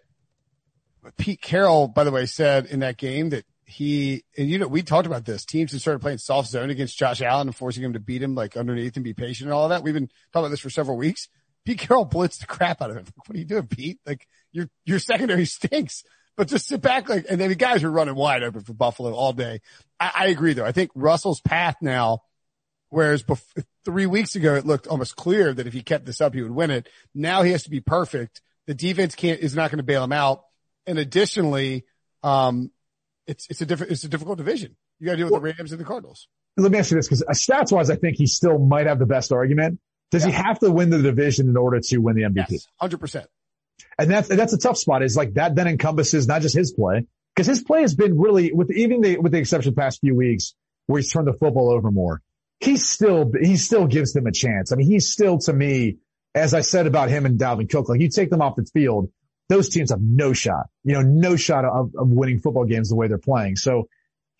[1.17, 4.83] Pete Carroll, by the way, said in that game that he, and you know, we
[4.83, 7.95] talked about this teams that started playing soft zone against Josh Allen and forcing him
[7.95, 9.83] to beat him like underneath and be patient and all that.
[9.83, 11.29] We've been talking about this for several weeks.
[11.65, 13.07] Pete Carroll blitzed the crap out of him.
[13.27, 13.99] What are you doing, Pete?
[14.05, 16.05] Like your, your secondary stinks
[16.37, 19.12] but just sit back like, and then the guys are running wide open for Buffalo
[19.12, 19.61] all day.
[20.01, 20.65] I, I agree though.
[20.65, 22.23] I think Russell's path now,
[22.88, 23.25] whereas
[23.85, 26.51] three weeks ago it looked almost clear that if he kept this up, he would
[26.51, 26.88] win it.
[27.15, 28.41] Now he has to be perfect.
[28.67, 30.45] The defense can't, is not going to bail him out.
[30.87, 31.85] And additionally,
[32.23, 32.71] um,
[33.27, 34.77] it's, it's a different, it's a difficult division.
[34.99, 36.29] You got to deal with well, the Rams and the Cardinals.
[36.57, 38.99] Let me ask you this because uh, stats wise, I think he still might have
[38.99, 39.81] the best argument.
[40.11, 40.31] Does yeah.
[40.31, 42.51] he have to win the division in order to win the MVP?
[42.51, 43.25] Yes, 100%.
[43.99, 47.07] And that's, that's a tough spot is like that then encompasses not just his play,
[47.35, 50.01] because his play has been really with even the, with the exception of the past
[50.01, 50.55] few weeks
[50.87, 52.21] where he's turned the football over more.
[52.61, 54.73] He still, he still gives them a chance.
[54.73, 55.97] I mean, he's still to me,
[56.35, 59.11] as I said about him and Dalvin Cook, like you take them off the field,
[59.53, 62.97] those teams have no shot, you know, no shot of, of winning football games the
[62.97, 63.57] way they're playing.
[63.57, 63.88] So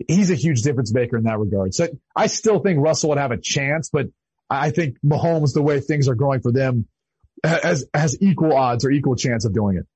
[0.09, 1.75] he's a huge difference maker in that regard.
[1.75, 4.07] So I still think Russell would have a chance, but
[4.49, 6.87] I think Mahomes, the way things are going for them,
[7.45, 9.87] has, has equal odds or equal chance of doing it.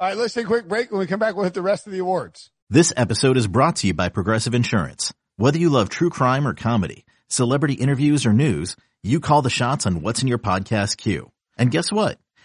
[0.00, 0.90] All right, let's take a quick break.
[0.90, 2.50] When we come back, we'll hit the rest of the awards.
[2.68, 5.12] This episode is brought to you by Progressive Insurance.
[5.36, 8.74] Whether you love true crime or comedy, celebrity interviews or news,
[9.04, 11.30] you call the shots on what's in your podcast queue.
[11.56, 12.18] And guess what?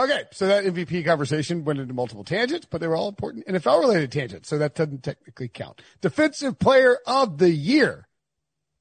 [0.00, 3.80] Okay, so that MVP conversation went into multiple tangents, but they were all important NFL
[3.80, 5.80] related tangents, so that doesn't technically count.
[6.00, 8.08] Defensive player of the year.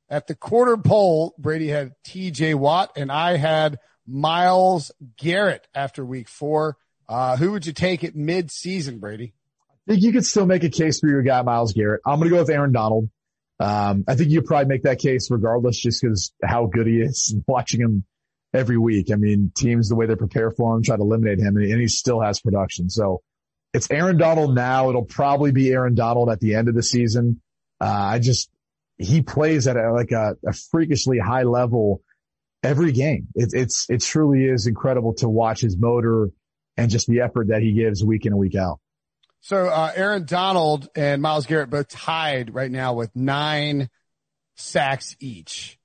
[0.10, 6.28] At the quarter poll, Brady had TJ Watt and I had Myles Garrett after week
[6.28, 6.76] four.
[7.08, 9.34] Uh, who would you take at mid season, Brady?
[9.88, 12.02] I think you could still make a case for your guy, Myles Garrett.
[12.06, 13.10] I'm going to go with Aaron Donald.
[13.60, 17.36] Um, I think you probably make that case regardless just because how good he is
[17.48, 18.06] watching him
[18.54, 19.12] every week.
[19.12, 21.88] I mean, teams, the way they prepare for him, try to eliminate him and, he
[21.88, 22.90] still has production.
[22.90, 23.22] So
[23.74, 24.90] it's Aaron Donald now.
[24.90, 27.42] It'll probably be Aaron Donald at the end of the season.
[27.80, 28.50] Uh, I just,
[28.98, 32.02] he plays at a, like a, a freakishly high level
[32.62, 33.28] every game.
[33.34, 36.30] It, it's, it truly is incredible to watch his motor
[36.78, 38.80] and just the effort that he gives week in and week out.
[39.40, 43.90] So uh, Aaron Donald and Myles Garrett both tied right now with nine
[44.56, 45.80] sacks each.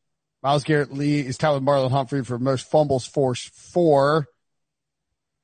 [0.46, 4.28] Myles Garrett Lee is tied with Marlon Humphrey for most fumbles forced four.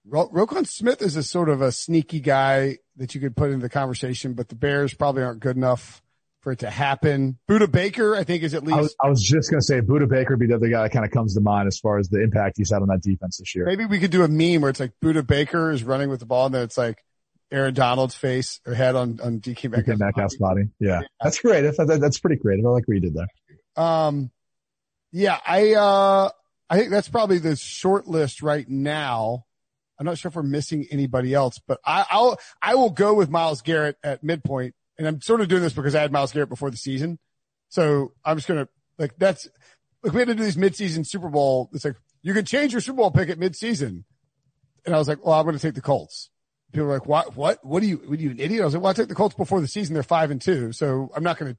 [0.06, 3.58] Ro- Roquan Smith is a sort of a sneaky guy that you could put in
[3.58, 6.00] the conversation, but the Bears probably aren't good enough
[6.42, 7.36] for it to happen.
[7.50, 8.78] Budda Baker, I think, is at least.
[8.78, 10.84] I was, I was just going to say Budda Baker would be the other guy
[10.84, 13.02] that kind of comes to mind as far as the impact he's had on that
[13.02, 13.64] defense this year.
[13.66, 16.26] Maybe we could do a meme where it's like Budda Baker is running with the
[16.26, 17.04] ball and then it's like
[17.50, 20.68] Aaron Donald's face or head on, on DK Metcalf's, DK Metcalf's body.
[20.78, 21.00] Yeah.
[21.00, 21.06] yeah.
[21.20, 21.62] That's great.
[21.62, 22.64] That, that's pretty creative.
[22.64, 23.26] I like what you did there.
[23.76, 24.30] Um,
[25.12, 26.30] yeah, I, uh,
[26.68, 29.44] I think that's probably the short list right now.
[29.98, 33.30] I'm not sure if we're missing anybody else, but I, I'll, I will go with
[33.30, 34.74] Myles Garrett at midpoint.
[34.98, 37.18] And I'm sort of doing this because I had Myles Garrett before the season.
[37.68, 39.48] So I'm just to like, that's
[40.02, 41.70] like we had to do these midseason Super Bowl.
[41.72, 44.04] It's like, you can change your Super Bowl pick at midseason.
[44.84, 46.30] And I was like, well, I'm to take the Colts.
[46.72, 48.62] People were like, what, what, what are you, what are you an idiot?
[48.62, 49.94] I was like, well, I took the Colts before the season.
[49.94, 50.72] They're five and two.
[50.72, 51.58] So I'm not going to,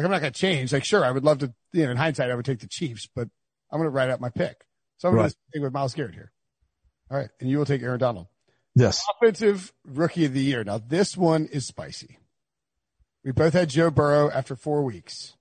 [0.00, 0.72] like, I'm not going to change.
[0.72, 3.08] Like, sure, I would love to, you know, in hindsight, I would take the Chiefs,
[3.14, 3.28] but
[3.70, 4.64] I'm going to write out my pick.
[4.98, 5.20] So I'm right.
[5.22, 6.32] going to stick with Myles Garrett here.
[7.10, 7.28] All right.
[7.40, 8.26] And you will take Aaron Donald.
[8.74, 9.04] Yes.
[9.16, 10.64] Offensive rookie of the year.
[10.64, 12.18] Now this one is spicy.
[13.24, 15.34] We both had Joe Burrow after four weeks.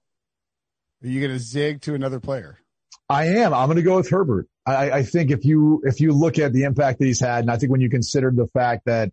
[1.04, 2.60] Are you going to zig to another player?
[3.08, 3.54] I am.
[3.54, 4.48] I'm going to go with Herbert.
[4.66, 7.50] I, I, think if you if you look at the impact that he's had, and
[7.50, 9.12] I think when you consider the fact that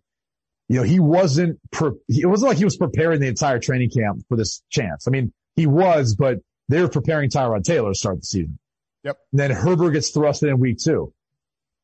[0.67, 4.23] you know he wasn't pre- it wasn't like he was preparing the entire training camp
[4.27, 5.07] for this chance.
[5.07, 8.59] I mean, he was, but they were preparing Tyrod Taylor to start the season.
[9.03, 9.17] Yep.
[9.31, 11.13] And then Herbert gets thrusted in week two.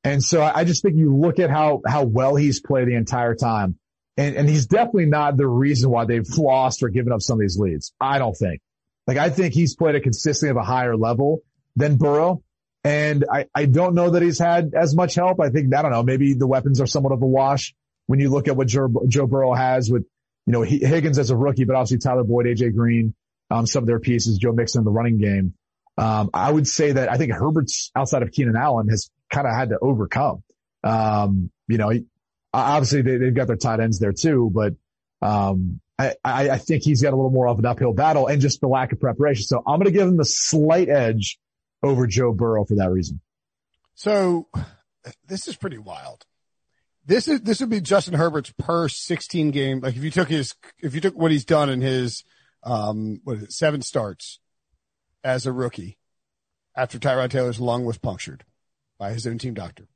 [0.04, 3.36] And so I just think you look at how, how well he's played the entire
[3.36, 3.80] time.
[4.18, 7.40] And, and he's definitely not the reason why they've lost or given up some of
[7.40, 7.94] these leads.
[8.02, 8.60] I don't think.
[9.08, 11.40] Like I think he's played at consistently of a higher level
[11.76, 12.44] than Burrow.
[12.84, 15.40] And I, I don't know that he's had as much help.
[15.40, 17.74] I think, I don't know, maybe the weapons are somewhat of a wash
[18.14, 20.04] when you look at what Joe, Joe Burrow has with,
[20.46, 23.16] you know, Higgins as a rookie, but obviously Tyler Boyd, AJ Green,
[23.50, 25.56] um, some of their pieces, Joe Mixon in the running game.
[25.98, 29.56] Um, I would say that I think Herbert's outside of Keenan Allen has kind of
[29.56, 30.44] had to overcome.
[30.84, 31.92] Um, you know,
[32.54, 34.74] obviously they, have got their tight ends there too, but,
[35.28, 38.62] um, I, I, think he's got a little more of an uphill battle and just
[38.62, 39.46] the lack of preparation.
[39.46, 41.40] So I'm going to give him the slight edge
[41.82, 43.22] over Joe Burrow for that reason.
[43.96, 44.50] So
[45.28, 46.28] this is pretty wild.
[47.06, 49.82] This is, this would be Justin Herbert's per 16 game.
[49.82, 52.24] Like if you took his, if you took what he's done in his,
[52.64, 54.40] um, what is it, seven starts
[55.24, 55.98] as a rookie
[56.76, 58.46] after Tyrod Taylor's lung was punctured
[58.98, 59.88] by his own team doctor.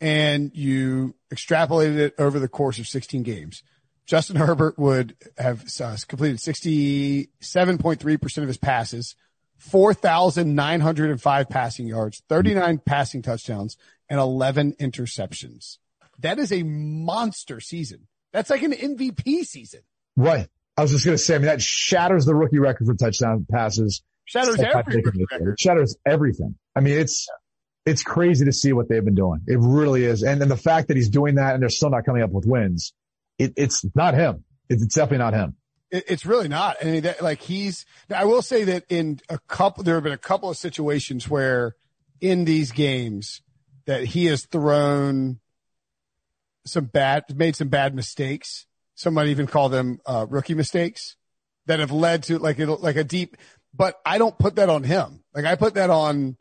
[0.00, 3.62] And you extrapolated it over the course of 16 games.
[4.06, 9.14] Justin Herbert would have uh, completed 67.3% of his passes,
[9.58, 13.76] 4,905 passing yards, 39 passing touchdowns,
[14.08, 15.78] and 11 interceptions.
[16.20, 18.08] That is a monster season.
[18.32, 19.80] That's like an MVP season.
[20.16, 20.48] Right.
[20.76, 23.46] I was just going to say, I mean, that shatters the rookie record for touchdown
[23.50, 24.02] passes.
[24.24, 25.58] Shatters every record.
[25.58, 26.56] Shatters everything.
[26.76, 27.28] I mean, it's,
[27.86, 29.40] it's crazy to see what they've been doing.
[29.46, 30.22] It really is.
[30.22, 32.46] And then the fact that he's doing that and they're still not coming up with
[32.46, 32.92] wins,
[33.38, 34.44] it, it's not him.
[34.68, 35.56] It's definitely not him.
[35.90, 36.76] It, it's really not.
[36.82, 40.12] I mean, that, like he's, I will say that in a couple, there have been
[40.12, 41.74] a couple of situations where
[42.20, 43.40] in these games
[43.86, 45.40] that he has thrown
[46.68, 48.66] some bad, made some bad mistakes
[48.98, 51.16] some might even call them uh, rookie mistakes
[51.66, 53.36] that have led to like like a deep.
[53.72, 55.22] But I don't put that on him.
[55.32, 56.36] Like I put that on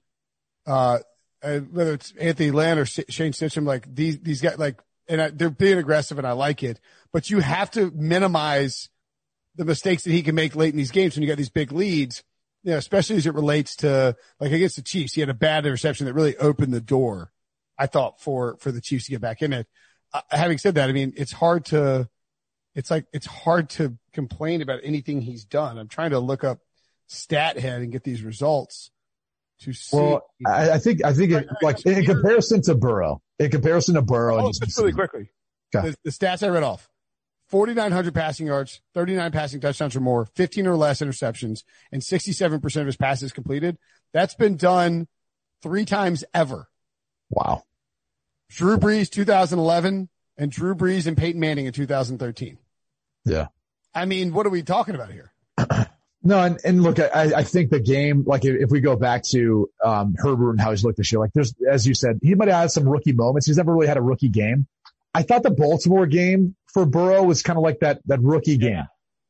[0.66, 1.00] uh,
[1.44, 3.63] uh whether it's Anthony Lynn or Shane Steichen.
[3.63, 6.80] Like these these guys like and I, they're being aggressive and I like it.
[7.13, 8.90] But you have to minimize
[9.56, 11.72] the mistakes that he can make late in these games when you got these big
[11.72, 12.24] leads.
[12.63, 15.68] You know, especially as it relates to like against the Chiefs, he had a bad
[15.68, 17.32] interception that really opened the door.
[17.78, 19.68] I thought for for the Chiefs to get back in it.
[20.32, 22.10] Having said that, I mean it's hard to
[22.76, 25.78] it's like it's hard to complain about anything he's done.
[25.78, 26.60] I'm trying to look up
[27.10, 28.91] StatHead and get these results
[29.62, 29.98] to see.
[29.98, 34.02] Well, I, I think I think it, like in comparison to Burrow, in comparison to
[34.02, 35.32] Burrow, oh, just really quickly,
[35.76, 35.89] okay.
[35.89, 36.90] the, the stats I read off:
[37.48, 42.86] 4,900 passing yards, 39 passing touchdowns or more, 15 or less interceptions, and 67% of
[42.86, 43.77] his passes completed.
[44.13, 45.08] That's been done
[45.63, 46.69] three times ever.
[47.29, 47.63] Wow.
[48.50, 52.58] Drew Brees, 2011, and Drew Brees and Peyton Manning in 2013.
[53.25, 53.48] Yeah.
[53.93, 55.31] I mean, what are we talking about here?
[56.23, 59.23] no, and, and look, I, I think the game, like if, if we go back
[59.31, 62.35] to um, Herbert and how he's looked this year, like there's, as you said, he
[62.35, 63.48] might have had some rookie moments.
[63.48, 64.67] He's never really had a rookie game.
[65.13, 68.85] I thought the Baltimore game for Burrow was kind of like that, that rookie game.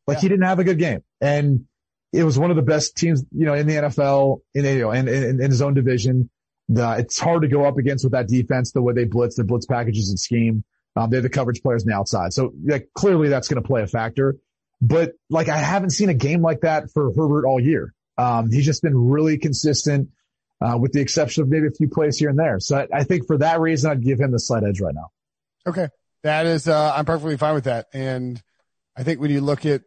[0.06, 0.22] Like yeah.
[0.22, 1.04] he didn't have a good game.
[1.22, 1.66] And
[2.12, 4.92] it was one of the best teams, you know, in the NFL, in, you know,
[4.92, 6.30] in, in, in his own division.
[6.70, 9.44] The, it's hard to go up against with that defense, the way they blitz, the
[9.44, 10.64] blitz packages and scheme.
[10.96, 12.34] Um, they're the coverage players on the outside.
[12.34, 14.36] So like, clearly that's going to play a factor.
[14.82, 17.94] But like I haven't seen a game like that for Herbert all year.
[18.18, 20.10] Um, he's just been really consistent,
[20.60, 22.60] uh, with the exception of maybe a few plays here and there.
[22.60, 25.12] So I, I think for that reason, I'd give him the slight edge right now.
[25.68, 25.88] Okay.
[26.24, 27.88] That is, uh, I'm perfectly fine with that.
[27.94, 28.42] And
[28.96, 29.84] I think when you look at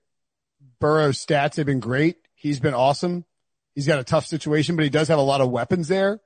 [0.78, 2.16] Burrow's stats, they've been great.
[2.34, 3.24] He's been awesome.
[3.74, 6.20] He's got a tough situation, but he does have a lot of weapons there.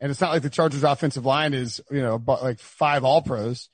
[0.00, 3.70] And it's not like the Chargers offensive line is, you know, like five all pros.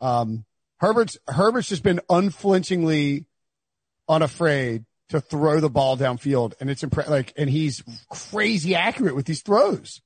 [0.00, 0.44] Um,
[0.78, 3.24] Herbert's, Herbert's just been unflinchingly
[4.08, 6.52] unafraid to throw the ball downfield.
[6.60, 10.02] And it's impre- like, and he's crazy accurate with these throws.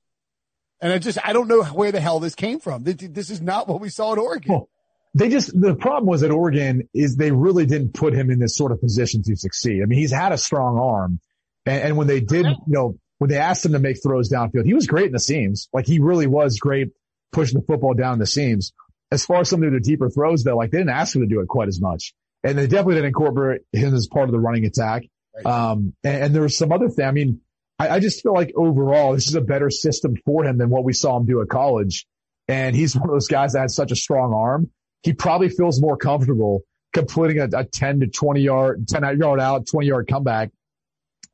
[0.81, 2.83] And I just, I don't know where the hell this came from.
[2.83, 4.53] This is not what we saw at Oregon.
[4.53, 4.69] Well,
[5.13, 8.55] they just, the problem was at Oregon is they really didn't put him in this
[8.55, 9.81] sort of position to succeed.
[9.81, 11.19] I mean, he's had a strong arm.
[11.65, 14.65] And, and when they did, you know, when they asked him to make throws downfield,
[14.65, 15.69] he was great in the seams.
[15.71, 16.89] Like he really was great
[17.31, 18.73] pushing the football down the seams.
[19.11, 21.27] As far as some of the deeper throws though, like they didn't ask him to
[21.27, 22.13] do it quite as much.
[22.43, 25.03] And they definitely didn't incorporate him as part of the running attack.
[25.35, 25.45] Right.
[25.45, 27.05] Um, and, and there was some other thing.
[27.05, 27.41] I mean,
[27.77, 30.85] I, I just feel like overall this is a better system for him than what
[30.85, 32.07] we saw him do at college.
[32.47, 34.71] And he's one of those guys that has such a strong arm.
[35.03, 36.61] He probably feels more comfortable
[36.93, 40.51] completing a, a 10 to 20 yard, 10 yard out, 20 yard comeback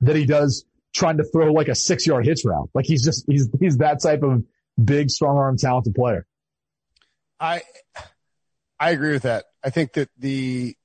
[0.02, 0.66] than he does
[0.96, 2.70] trying to throw like a six yard hitch route.
[2.74, 4.44] Like he's just, he's, he's that type of
[4.84, 6.26] big, strong arm, talented player.
[7.40, 7.62] I,
[8.80, 9.46] I agree with that.
[9.64, 10.76] I think that the,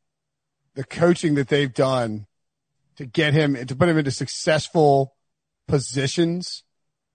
[0.74, 2.26] the coaching that they've done
[2.96, 5.14] to get him, and to put him into successful
[5.68, 6.64] positions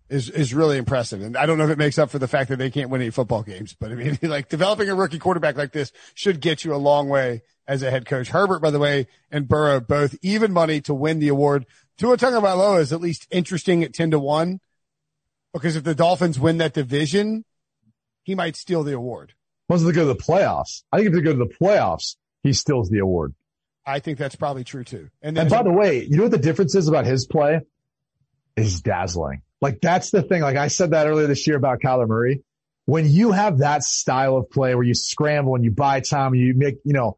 [0.10, 1.22] is, is really impressive.
[1.22, 3.02] And I don't know if it makes up for the fact that they can't win
[3.02, 6.64] any football games, but I mean, like developing a rookie quarterback like this should get
[6.64, 8.30] you a long way as a head coach.
[8.30, 11.66] Herbert, by the way, and Burrow both even money to win the award.
[11.98, 14.60] Tua Tagovailoa is at least interesting at 10 to 1
[15.54, 17.46] because if the Dolphins win that division,
[18.24, 19.34] he might steal the award.
[19.70, 22.54] Once they go to the playoffs, I think if they go to the playoffs, he
[22.54, 23.34] steals the award.
[23.86, 25.10] I think that's probably true too.
[25.22, 27.62] And, and by the way, you know what the difference is about his play?
[28.56, 29.42] Is dazzling.
[29.62, 30.42] Like that's the thing.
[30.42, 32.44] Like I said that earlier this year about Kyler Murray.
[32.86, 36.54] When you have that style of play where you scramble and you buy time, you
[36.56, 37.18] make, you know,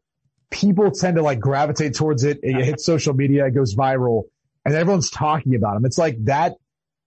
[0.50, 2.40] people tend to like gravitate towards it.
[2.42, 4.24] It hits social media, it goes viral
[4.64, 5.84] and everyone's talking about him.
[5.84, 6.54] It's like that,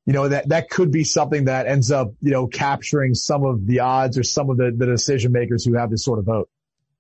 [0.06, 3.68] you know, that, that could be something that ends up, you know, capturing some of
[3.68, 6.50] the odds or some of the, the decision makers who have this sort of vote.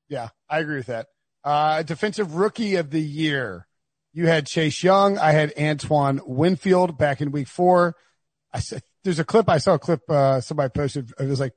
[0.07, 1.07] Yeah, I agree with that.
[1.43, 3.67] Uh, defensive rookie of the year.
[4.13, 5.17] You had Chase Young.
[5.17, 7.95] I had Antoine Winfield back in week four.
[8.53, 9.49] I said, there's a clip.
[9.49, 11.11] I saw a clip, uh, somebody posted.
[11.19, 11.53] It was like,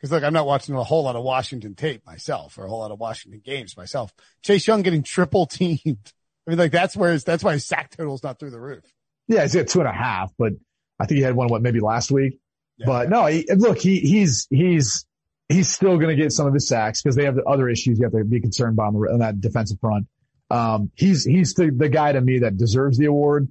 [0.00, 2.80] cause look, I'm not watching a whole lot of Washington tape myself or a whole
[2.80, 4.14] lot of Washington games myself.
[4.42, 6.12] Chase Young getting triple teamed.
[6.46, 8.84] I mean, like that's where that's why his sack total is not through the roof.
[9.28, 10.52] Yeah, he's got two and a half, but
[11.00, 12.38] I think he had one, what, maybe last week.
[12.76, 12.86] Yeah.
[12.86, 15.06] But no, he, look, he, he's, he's,
[15.48, 17.98] he's still going to get some of his sacks because they have the other issues
[17.98, 20.06] you have to be concerned about on, the, on that defensive front.
[20.50, 23.48] Um, he's, he's the, the guy to me that deserves the award.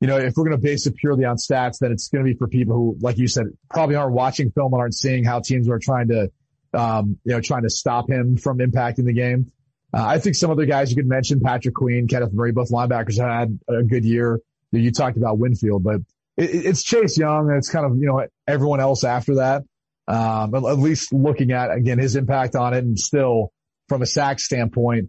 [0.00, 2.30] You know, if we're going to base it purely on stats, then it's going to
[2.30, 5.40] be for people who, like you said, probably aren't watching film and aren't seeing how
[5.40, 6.30] teams are trying to,
[6.74, 9.50] um, you know, trying to stop him from impacting the game.
[9.94, 13.18] Uh, I think some other guys you could mention, Patrick Queen, Kenneth Murray, both linebackers
[13.18, 14.40] had a good year.
[14.72, 16.00] You talked about Winfield, but
[16.36, 19.62] it, it's Chase Young and it's kind of, you know, everyone else after that.
[20.08, 23.52] Um, at least looking at again his impact on it and still
[23.88, 25.08] from a sack standpoint,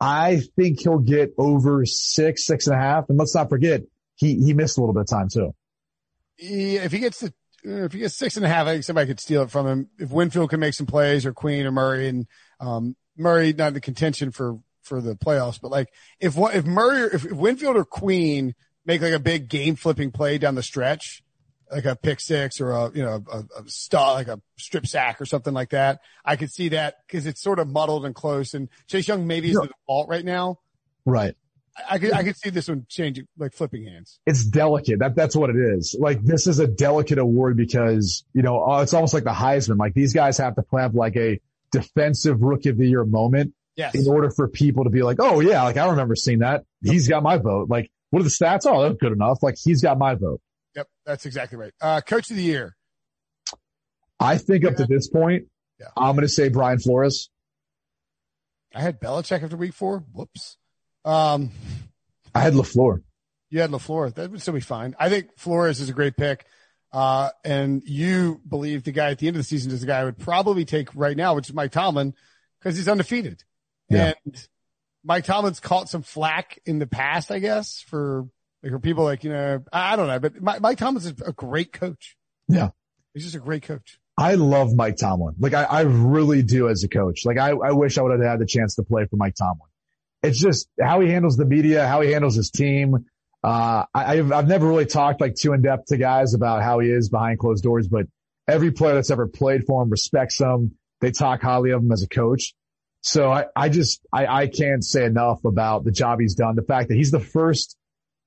[0.00, 3.08] I think he'll get over six, six and a half.
[3.08, 3.82] And let's not forget,
[4.16, 5.54] he, he missed a little bit of time too.
[6.38, 9.06] Yeah, if he gets to, if he gets six and a half, I think somebody
[9.06, 9.88] could steal it from him.
[9.98, 12.26] If Winfield can make some plays or Queen or Murray and,
[12.60, 15.88] um, Murray not in the contention for, for the playoffs, but like
[16.20, 18.54] if what if Murray, if, if Winfield or Queen
[18.84, 21.22] make like a big game flipping play down the stretch,
[21.72, 25.20] like a pick six or a, you know, a, a star, like a strip sack
[25.20, 26.00] or something like that.
[26.24, 29.50] I could see that because it's sort of muddled and close and Chase Young maybe
[29.50, 30.58] is the default right now.
[31.06, 31.34] Right.
[31.90, 34.20] I could, I could see this one changing, like flipping hands.
[34.26, 35.00] It's delicate.
[35.00, 35.96] That, that's what it is.
[35.98, 39.78] Like this is a delicate award because, you know, uh, it's almost like the Heisman.
[39.78, 41.40] Like these guys have to plan like a
[41.78, 43.94] defensive rookie of the year moment yes.
[43.94, 46.64] in order for people to be like, Oh yeah, like I remember seeing that.
[46.82, 47.68] He's got my vote.
[47.68, 48.60] Like what are the stats?
[48.64, 49.42] Oh, that's good enough.
[49.42, 50.40] Like he's got my vote.
[50.76, 50.88] Yep.
[51.04, 51.72] That's exactly right.
[51.80, 52.76] Uh, coach of the year.
[54.20, 54.70] I think yeah.
[54.70, 55.46] up to this point,
[55.80, 55.88] yeah.
[55.96, 57.30] I'm going to say Brian Flores.
[58.74, 60.04] I had Belichick after week four.
[60.12, 60.56] Whoops.
[61.04, 61.50] Um,
[62.34, 63.02] I had LaFleur.
[63.50, 64.14] You had LaFleur.
[64.14, 64.96] That would still be fine.
[64.98, 66.46] I think Flores is a great pick.
[66.94, 69.98] Uh, and you believe the guy at the end of the season is the guy
[69.98, 72.14] I would probably take right now, which is Mike Tomlin,
[72.60, 73.42] because he's undefeated.
[73.90, 74.12] Yeah.
[74.24, 74.48] And
[75.02, 78.28] Mike Tomlin's caught some flack in the past, I guess, for
[78.62, 81.20] like for people like, you know, I, I don't know, but Mike, Mike Tomlin's is
[81.20, 82.16] a great coach.
[82.46, 82.70] Yeah.
[83.12, 83.98] He's just a great coach.
[84.16, 85.34] I love Mike Tomlin.
[85.40, 87.24] Like I, I really do as a coach.
[87.24, 89.68] Like I, I wish I would have had the chance to play for Mike Tomlin.
[90.22, 93.06] It's just how he handles the media, how he handles his team.
[93.44, 96.78] Uh, I, have I've never really talked like too in depth to guys about how
[96.78, 98.06] he is behind closed doors, but
[98.48, 100.76] every player that's ever played for him respects him.
[101.02, 102.54] They talk highly of him as a coach.
[103.02, 106.56] So I, I just, I, I can't say enough about the job he's done.
[106.56, 107.76] The fact that he's the first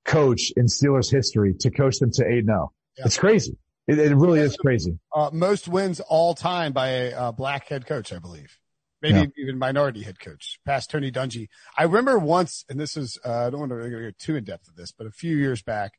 [0.04, 2.68] coach in Steelers history to coach them to 8-0.
[2.96, 3.04] Yeah.
[3.04, 3.58] It's crazy.
[3.88, 5.00] It, it really is crazy.
[5.12, 8.56] Uh, most wins all time by a uh, black head coach, I believe.
[9.00, 9.26] Maybe yeah.
[9.36, 11.48] even minority head coach, past Tony Dungy.
[11.76, 14.68] I remember once, and this is, uh, I don't want to go too in depth
[14.68, 15.92] of this, but a few years back,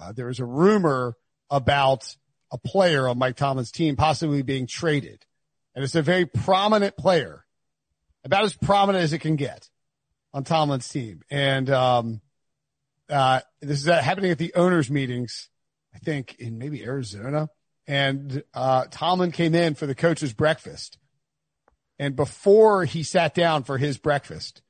[0.00, 1.14] uh, there was a rumor
[1.50, 2.16] about
[2.50, 5.24] a player on Mike Tomlin's team possibly being traded.
[5.74, 7.44] And it's a very prominent player,
[8.24, 9.68] about as prominent as it can get
[10.32, 11.22] on Tomlin's team.
[11.30, 12.20] And, um,
[13.10, 15.50] uh, this is happening at the owners meetings
[15.94, 17.48] I think in maybe Arizona.
[17.86, 20.98] And, uh, Tomlin came in for the coach's breakfast.
[21.98, 24.62] And before he sat down for his breakfast,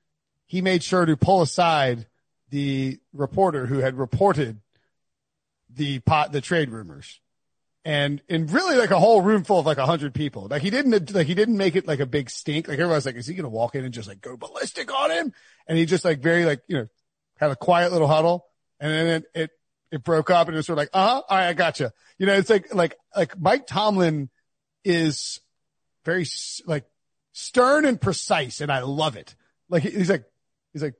[0.47, 2.07] he made sure to pull aside
[2.51, 4.61] the reporter who had reported
[5.69, 7.21] the pot, the trade rumors.
[7.85, 10.49] And in really like a whole room full of like a hundred people.
[10.51, 12.69] Like he didn't, like he didn't make it like a big stink.
[12.69, 15.33] Like everyone's like, is he to walk in and just like go ballistic on him?
[15.67, 16.89] And he just like very like, you know,
[17.37, 18.47] had a quiet little huddle.
[18.81, 19.51] And then it, it
[19.91, 21.93] it broke up and it was sort of like, uh huh, all right, I gotcha.
[22.19, 24.29] You know, it's like, like, like Mike Tomlin
[24.85, 25.41] is
[26.05, 26.27] very
[26.67, 26.85] like
[27.39, 29.35] stern and precise and I love it.
[29.69, 30.25] Like he's like,
[30.73, 30.95] he's like,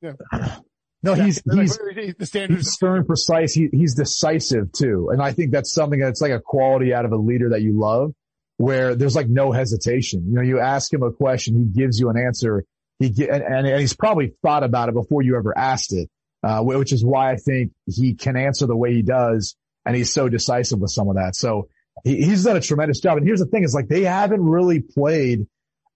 [0.00, 0.12] yeah.
[1.02, 3.52] No, he's, he's, like, the standard he's stern, precise.
[3.52, 5.10] He, he's decisive too.
[5.12, 7.78] And I think that's something that's like a quality out of a leader that you
[7.78, 8.12] love
[8.56, 10.24] where there's like no hesitation.
[10.26, 12.64] You know, you ask him a question, he gives you an answer.
[12.98, 16.10] He get, and, and he's probably thought about it before you ever asked it
[16.46, 19.56] uh, which is why I think he can answer the way he does.
[19.84, 21.34] And he's so decisive with some of that.
[21.34, 21.68] So
[22.04, 23.16] he, he's done a tremendous job.
[23.18, 25.46] And here's the thing is like they haven't really played,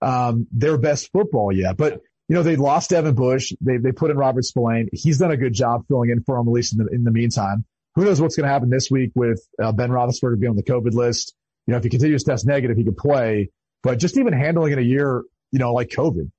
[0.01, 3.51] um, their best football yet, but you know, they lost Devin Bush.
[3.59, 4.87] They, they put in Robert Spillane.
[4.93, 7.11] He's done a good job filling in for him, at least in the, in the
[7.11, 7.65] meantime.
[7.95, 10.63] Who knows what's going to happen this week with uh, Ben Roethlisberger being on the
[10.63, 11.35] COVID list.
[11.67, 13.49] You know, if he continues to test negative, he could play,
[13.83, 16.31] but just even handling it a year, you know, like COVID,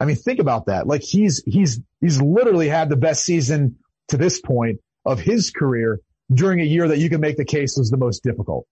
[0.00, 0.86] I mean, think about that.
[0.86, 3.76] Like he's, he's, he's literally had the best season
[4.08, 6.00] to this point of his career
[6.32, 8.66] during a year that you can make the case was the most difficult.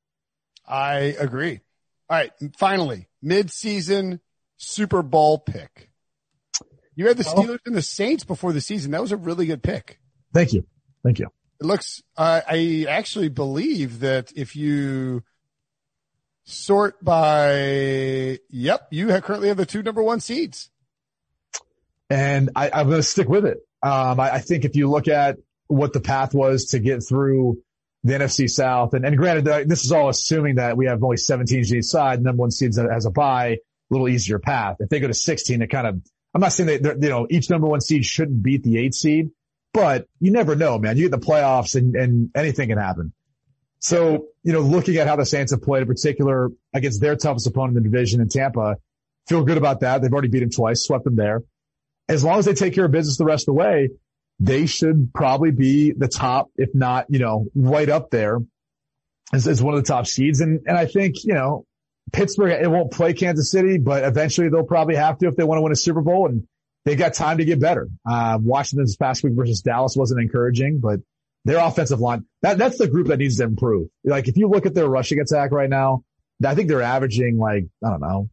[0.67, 1.61] I agree.
[2.09, 2.33] All right.
[2.59, 4.21] Finally, mid-season
[4.57, 5.91] Super Bowl pick.
[6.95, 7.25] You had the.
[7.25, 8.91] Steelers and the Saints before the season.
[8.93, 9.99] That was a really good pick.
[10.33, 10.67] Thank you.
[11.03, 11.29] Thank you.
[11.61, 15.23] It looks, uh, I actually believe that if you
[16.45, 20.71] sort by, yep, you have currently have the two number one seeds
[22.13, 23.59] and I, am going to stick with it.
[23.83, 27.63] Um, I, I, think if you look at what the path was to get through
[28.05, 31.17] the NFC South, and, and granted, uh, this is all assuming that we have only
[31.17, 33.59] 17 teams each side, number one seeds has a bye, a
[33.91, 34.77] little easier path.
[34.81, 36.01] If they go to 16, it kind of,
[36.35, 39.31] I'm not saying that, you know, each number one seed shouldn't beat the eight seed,
[39.73, 40.97] but you never know, man.
[40.97, 43.13] You get the playoffs and, and anything can happen.
[43.79, 47.47] So, you know, looking at how the Saints have played in particular against their toughest
[47.47, 48.77] opponent in the division in Tampa,
[49.29, 50.03] feel good about that.
[50.03, 51.43] They've already beat them twice, swept them there
[52.09, 53.91] as long as they take care of business the rest of the way,
[54.41, 58.39] they should probably be the top, if not, you know, right up there
[59.33, 60.41] as, as one of the top seeds.
[60.41, 61.65] And, and I think, you know,
[62.13, 65.59] Pittsburgh, it won't play Kansas City, but eventually they'll probably have to if they want
[65.59, 66.47] to win a Super Bowl and
[66.85, 67.89] they've got time to get better.
[68.05, 71.01] Uh, Washington this past week versus Dallas wasn't encouraging, but
[71.45, 73.89] their offensive line, that, that's the group that needs to improve.
[74.05, 76.05] Like if you look at their rushing attack right now,
[76.45, 78.31] I think they're averaging like, I don't know,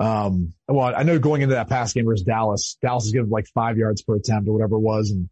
[0.00, 3.46] um, well, I know going into that pass game versus Dallas, Dallas is giving like
[3.54, 5.10] five yards per attempt or whatever it was.
[5.10, 5.28] And,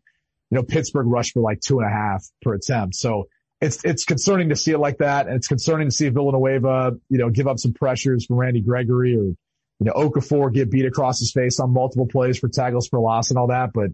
[0.53, 2.95] you know, Pittsburgh rushed for like two and a half per attempt.
[2.97, 3.29] So
[3.63, 5.27] it's, it's concerning to see it like that.
[5.27, 9.17] And it's concerning to see Villanueva, you know, give up some pressures from Randy Gregory
[9.17, 9.37] or, you
[9.81, 13.39] know, Okafor get beat across his face on multiple plays for tackles for loss and
[13.39, 13.71] all that.
[13.73, 13.93] But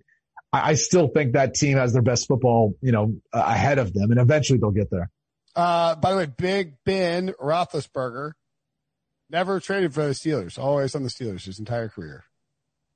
[0.53, 4.11] I, I still think that team has their best football, you know, ahead of them
[4.11, 5.13] and eventually they'll get there.
[5.55, 8.33] Uh, by the way, Big Ben Roethlisberger
[9.31, 10.59] Never traded for the Steelers.
[10.59, 12.25] Always on the Steelers his entire career.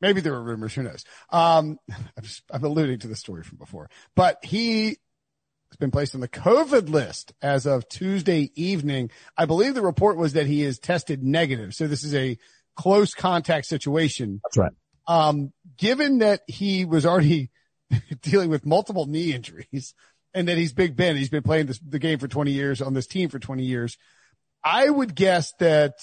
[0.02, 0.74] Maybe there were rumors.
[0.74, 1.04] Who knows?
[1.30, 6.14] Um, I'm, just, I'm alluding to the story from before, but he has been placed
[6.14, 9.10] on the COVID list as of Tuesday evening.
[9.38, 11.74] I believe the report was that he is tested negative.
[11.74, 12.36] So this is a
[12.76, 14.40] close contact situation.
[14.44, 14.72] That's right.
[15.06, 17.50] Um, given that he was already
[18.22, 19.94] dealing with multiple knee injuries
[20.34, 22.94] and that he's Big Ben, he's been playing this, the game for 20 years on
[22.94, 23.96] this team for 20 years.
[24.64, 25.94] I would guess that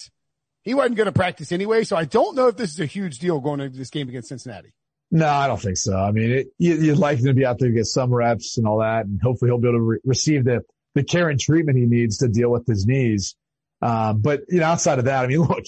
[0.64, 1.84] he wasn't going to practice anyway.
[1.84, 4.30] So I don't know if this is a huge deal going into this game against
[4.30, 4.74] Cincinnati.
[5.12, 5.98] No, I don't think so.
[5.98, 8.58] I mean, it, you, would like him to be out there to get some reps
[8.58, 10.62] and all that, and hopefully he'll be able to re- receive the
[10.96, 13.36] the care and treatment he needs to deal with his knees.
[13.82, 15.64] Uh, but you know, outside of that, I mean, look,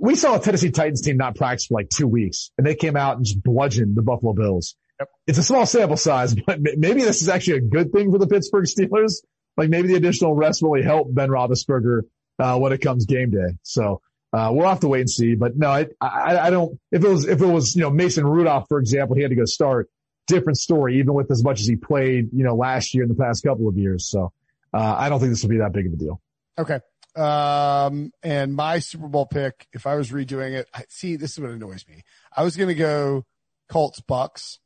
[0.00, 2.96] we saw a Tennessee Titans team not practice for like two weeks and they came
[2.96, 4.76] out and just bludgeoned the Buffalo Bills.
[5.00, 5.08] Yep.
[5.26, 8.26] It's a small sample size, but maybe this is actually a good thing for the
[8.26, 9.22] Pittsburgh Steelers.
[9.56, 12.02] Like maybe the additional rest really helped Ben Roethlisberger,
[12.42, 13.56] uh, when it comes game day.
[13.62, 14.00] So,
[14.32, 17.08] uh, we'll have to wait and see, but no, I, I, I don't, if it
[17.08, 19.90] was, if it was, you know, Mason Rudolph, for example, he had to go start
[20.26, 23.14] different story, even with as much as he played, you know, last year in the
[23.14, 24.08] past couple of years.
[24.08, 24.32] So,
[24.72, 26.20] uh, I don't think this will be that big of a deal.
[26.58, 26.80] Okay.
[27.14, 31.40] Um, and my Super Bowl pick, if I was redoing it, I, see, this is
[31.40, 32.02] what annoys me.
[32.34, 33.26] I was going to go
[33.68, 34.58] Colts Bucks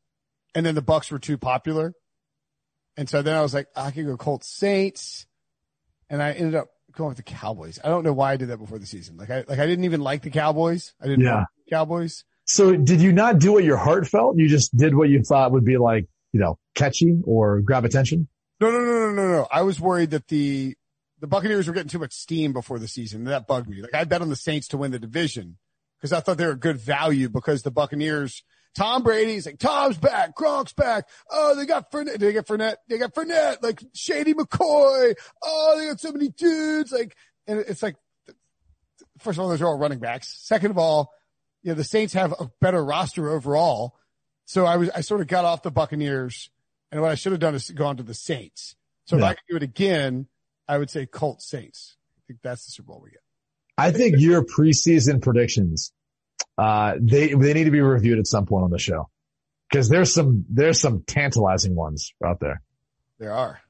[0.55, 1.93] and then the Bucks were too popular.
[2.97, 5.27] And so then I was like, I could go Colts Saints.
[6.09, 7.79] And I ended up going with the Cowboys.
[7.85, 9.17] I don't know why I did that before the season.
[9.17, 10.95] Like I, like I didn't even like the Cowboys.
[11.01, 11.45] I didn't yeah.
[11.71, 12.25] Cowboys.
[12.45, 14.37] So did you not do what your heart felt?
[14.37, 18.29] You just did what you thought would be like, you know, catchy or grab attention?
[18.61, 19.49] No, no, no, no, no, no.
[19.51, 20.77] I was worried that the,
[21.21, 23.25] the Buccaneers were getting too much steam before the season.
[23.25, 23.83] That bugged me.
[23.83, 25.59] Like I bet on the Saints to win the division
[25.99, 28.45] because I thought they were good value because the Buccaneers,
[28.77, 31.09] Tom Brady's like, Tom's back, Gronk's back.
[31.31, 32.19] Oh, they got Fournette.
[32.19, 32.77] They got Fournette.
[32.89, 35.15] They got Fournette, like Shady McCoy.
[35.43, 36.93] Oh, they got so many dudes.
[36.93, 37.17] Like,
[37.47, 37.97] and it's like,
[39.19, 40.37] first of all, those are all running backs.
[40.43, 41.13] Second of all,
[41.63, 43.97] you know, the Saints have a better roster overall.
[44.45, 46.51] So I was, I sort of got off the Buccaneers
[46.93, 48.77] and what I should have done is gone to the Saints.
[49.07, 49.25] So yeah.
[49.25, 50.27] if I could do it again,
[50.69, 51.97] I would say Colts Saints.
[52.19, 53.21] I think that's the Super Bowl we get.
[53.79, 55.93] I think your preseason predictions,
[56.59, 59.09] uh, they, they need to be reviewed at some point on the show
[59.71, 62.63] because there's some, there's some tantalizing ones out there.
[63.19, 63.61] There are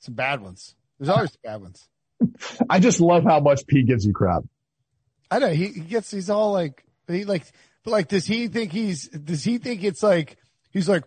[0.00, 0.74] some bad ones.
[0.98, 1.88] There's always bad ones.
[2.70, 4.42] I just love how much Pete gives you crap.
[5.30, 7.44] I know he, he gets, he's all like, he like,
[7.84, 10.36] but like, does he think he's, does he think it's like,
[10.70, 11.04] he's like,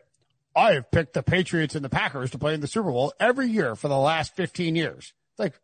[0.56, 3.48] I have picked the Patriots and the Packers to play in the Super Bowl every
[3.48, 5.14] year for the last 15 years.
[5.32, 5.60] It's like,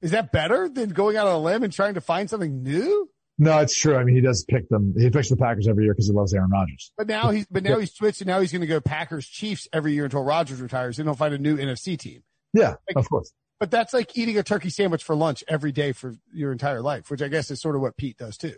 [0.00, 3.09] is that better than going out on a limb and trying to find something new?
[3.40, 3.96] No, it's true.
[3.96, 4.94] I mean, he does pick them.
[4.98, 6.92] He picks the Packers every year because he loves Aaron Rodgers.
[6.98, 9.66] But now he's, but now he's switched and now he's going to go Packers Chiefs
[9.72, 10.98] every year until Rodgers retires.
[10.98, 12.22] Then he'll find a new NFC team.
[12.52, 13.32] Yeah, like, of course.
[13.58, 17.10] But that's like eating a turkey sandwich for lunch every day for your entire life,
[17.10, 18.56] which I guess is sort of what Pete does too.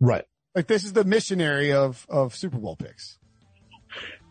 [0.00, 0.24] Right.
[0.54, 3.18] Like this is the missionary of, of Super Bowl picks.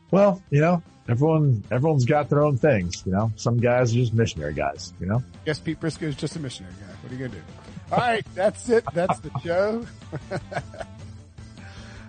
[0.09, 4.13] Well, you know, everyone, everyone's got their own things, you know, some guys are just
[4.15, 5.23] missionary guys, you know?
[5.45, 6.93] Yes, Pete Prisco is just a missionary guy.
[7.03, 7.43] What are you going to do?
[7.91, 8.25] All right.
[8.35, 8.85] That's it.
[8.93, 9.85] That's the show.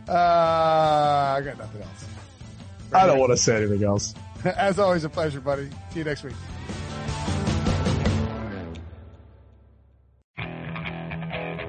[0.09, 2.07] uh, I got nothing else.
[2.93, 4.15] I don't want to say anything else.
[4.45, 5.71] As always, a pleasure, buddy.
[5.91, 6.35] See you next week.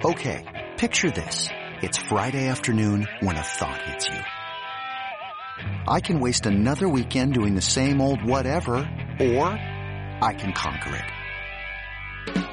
[0.05, 1.47] Okay, picture this.
[1.81, 4.19] It's Friday afternoon when a thought hits you.
[5.87, 12.52] I can waste another weekend doing the same old whatever, or I can conquer it.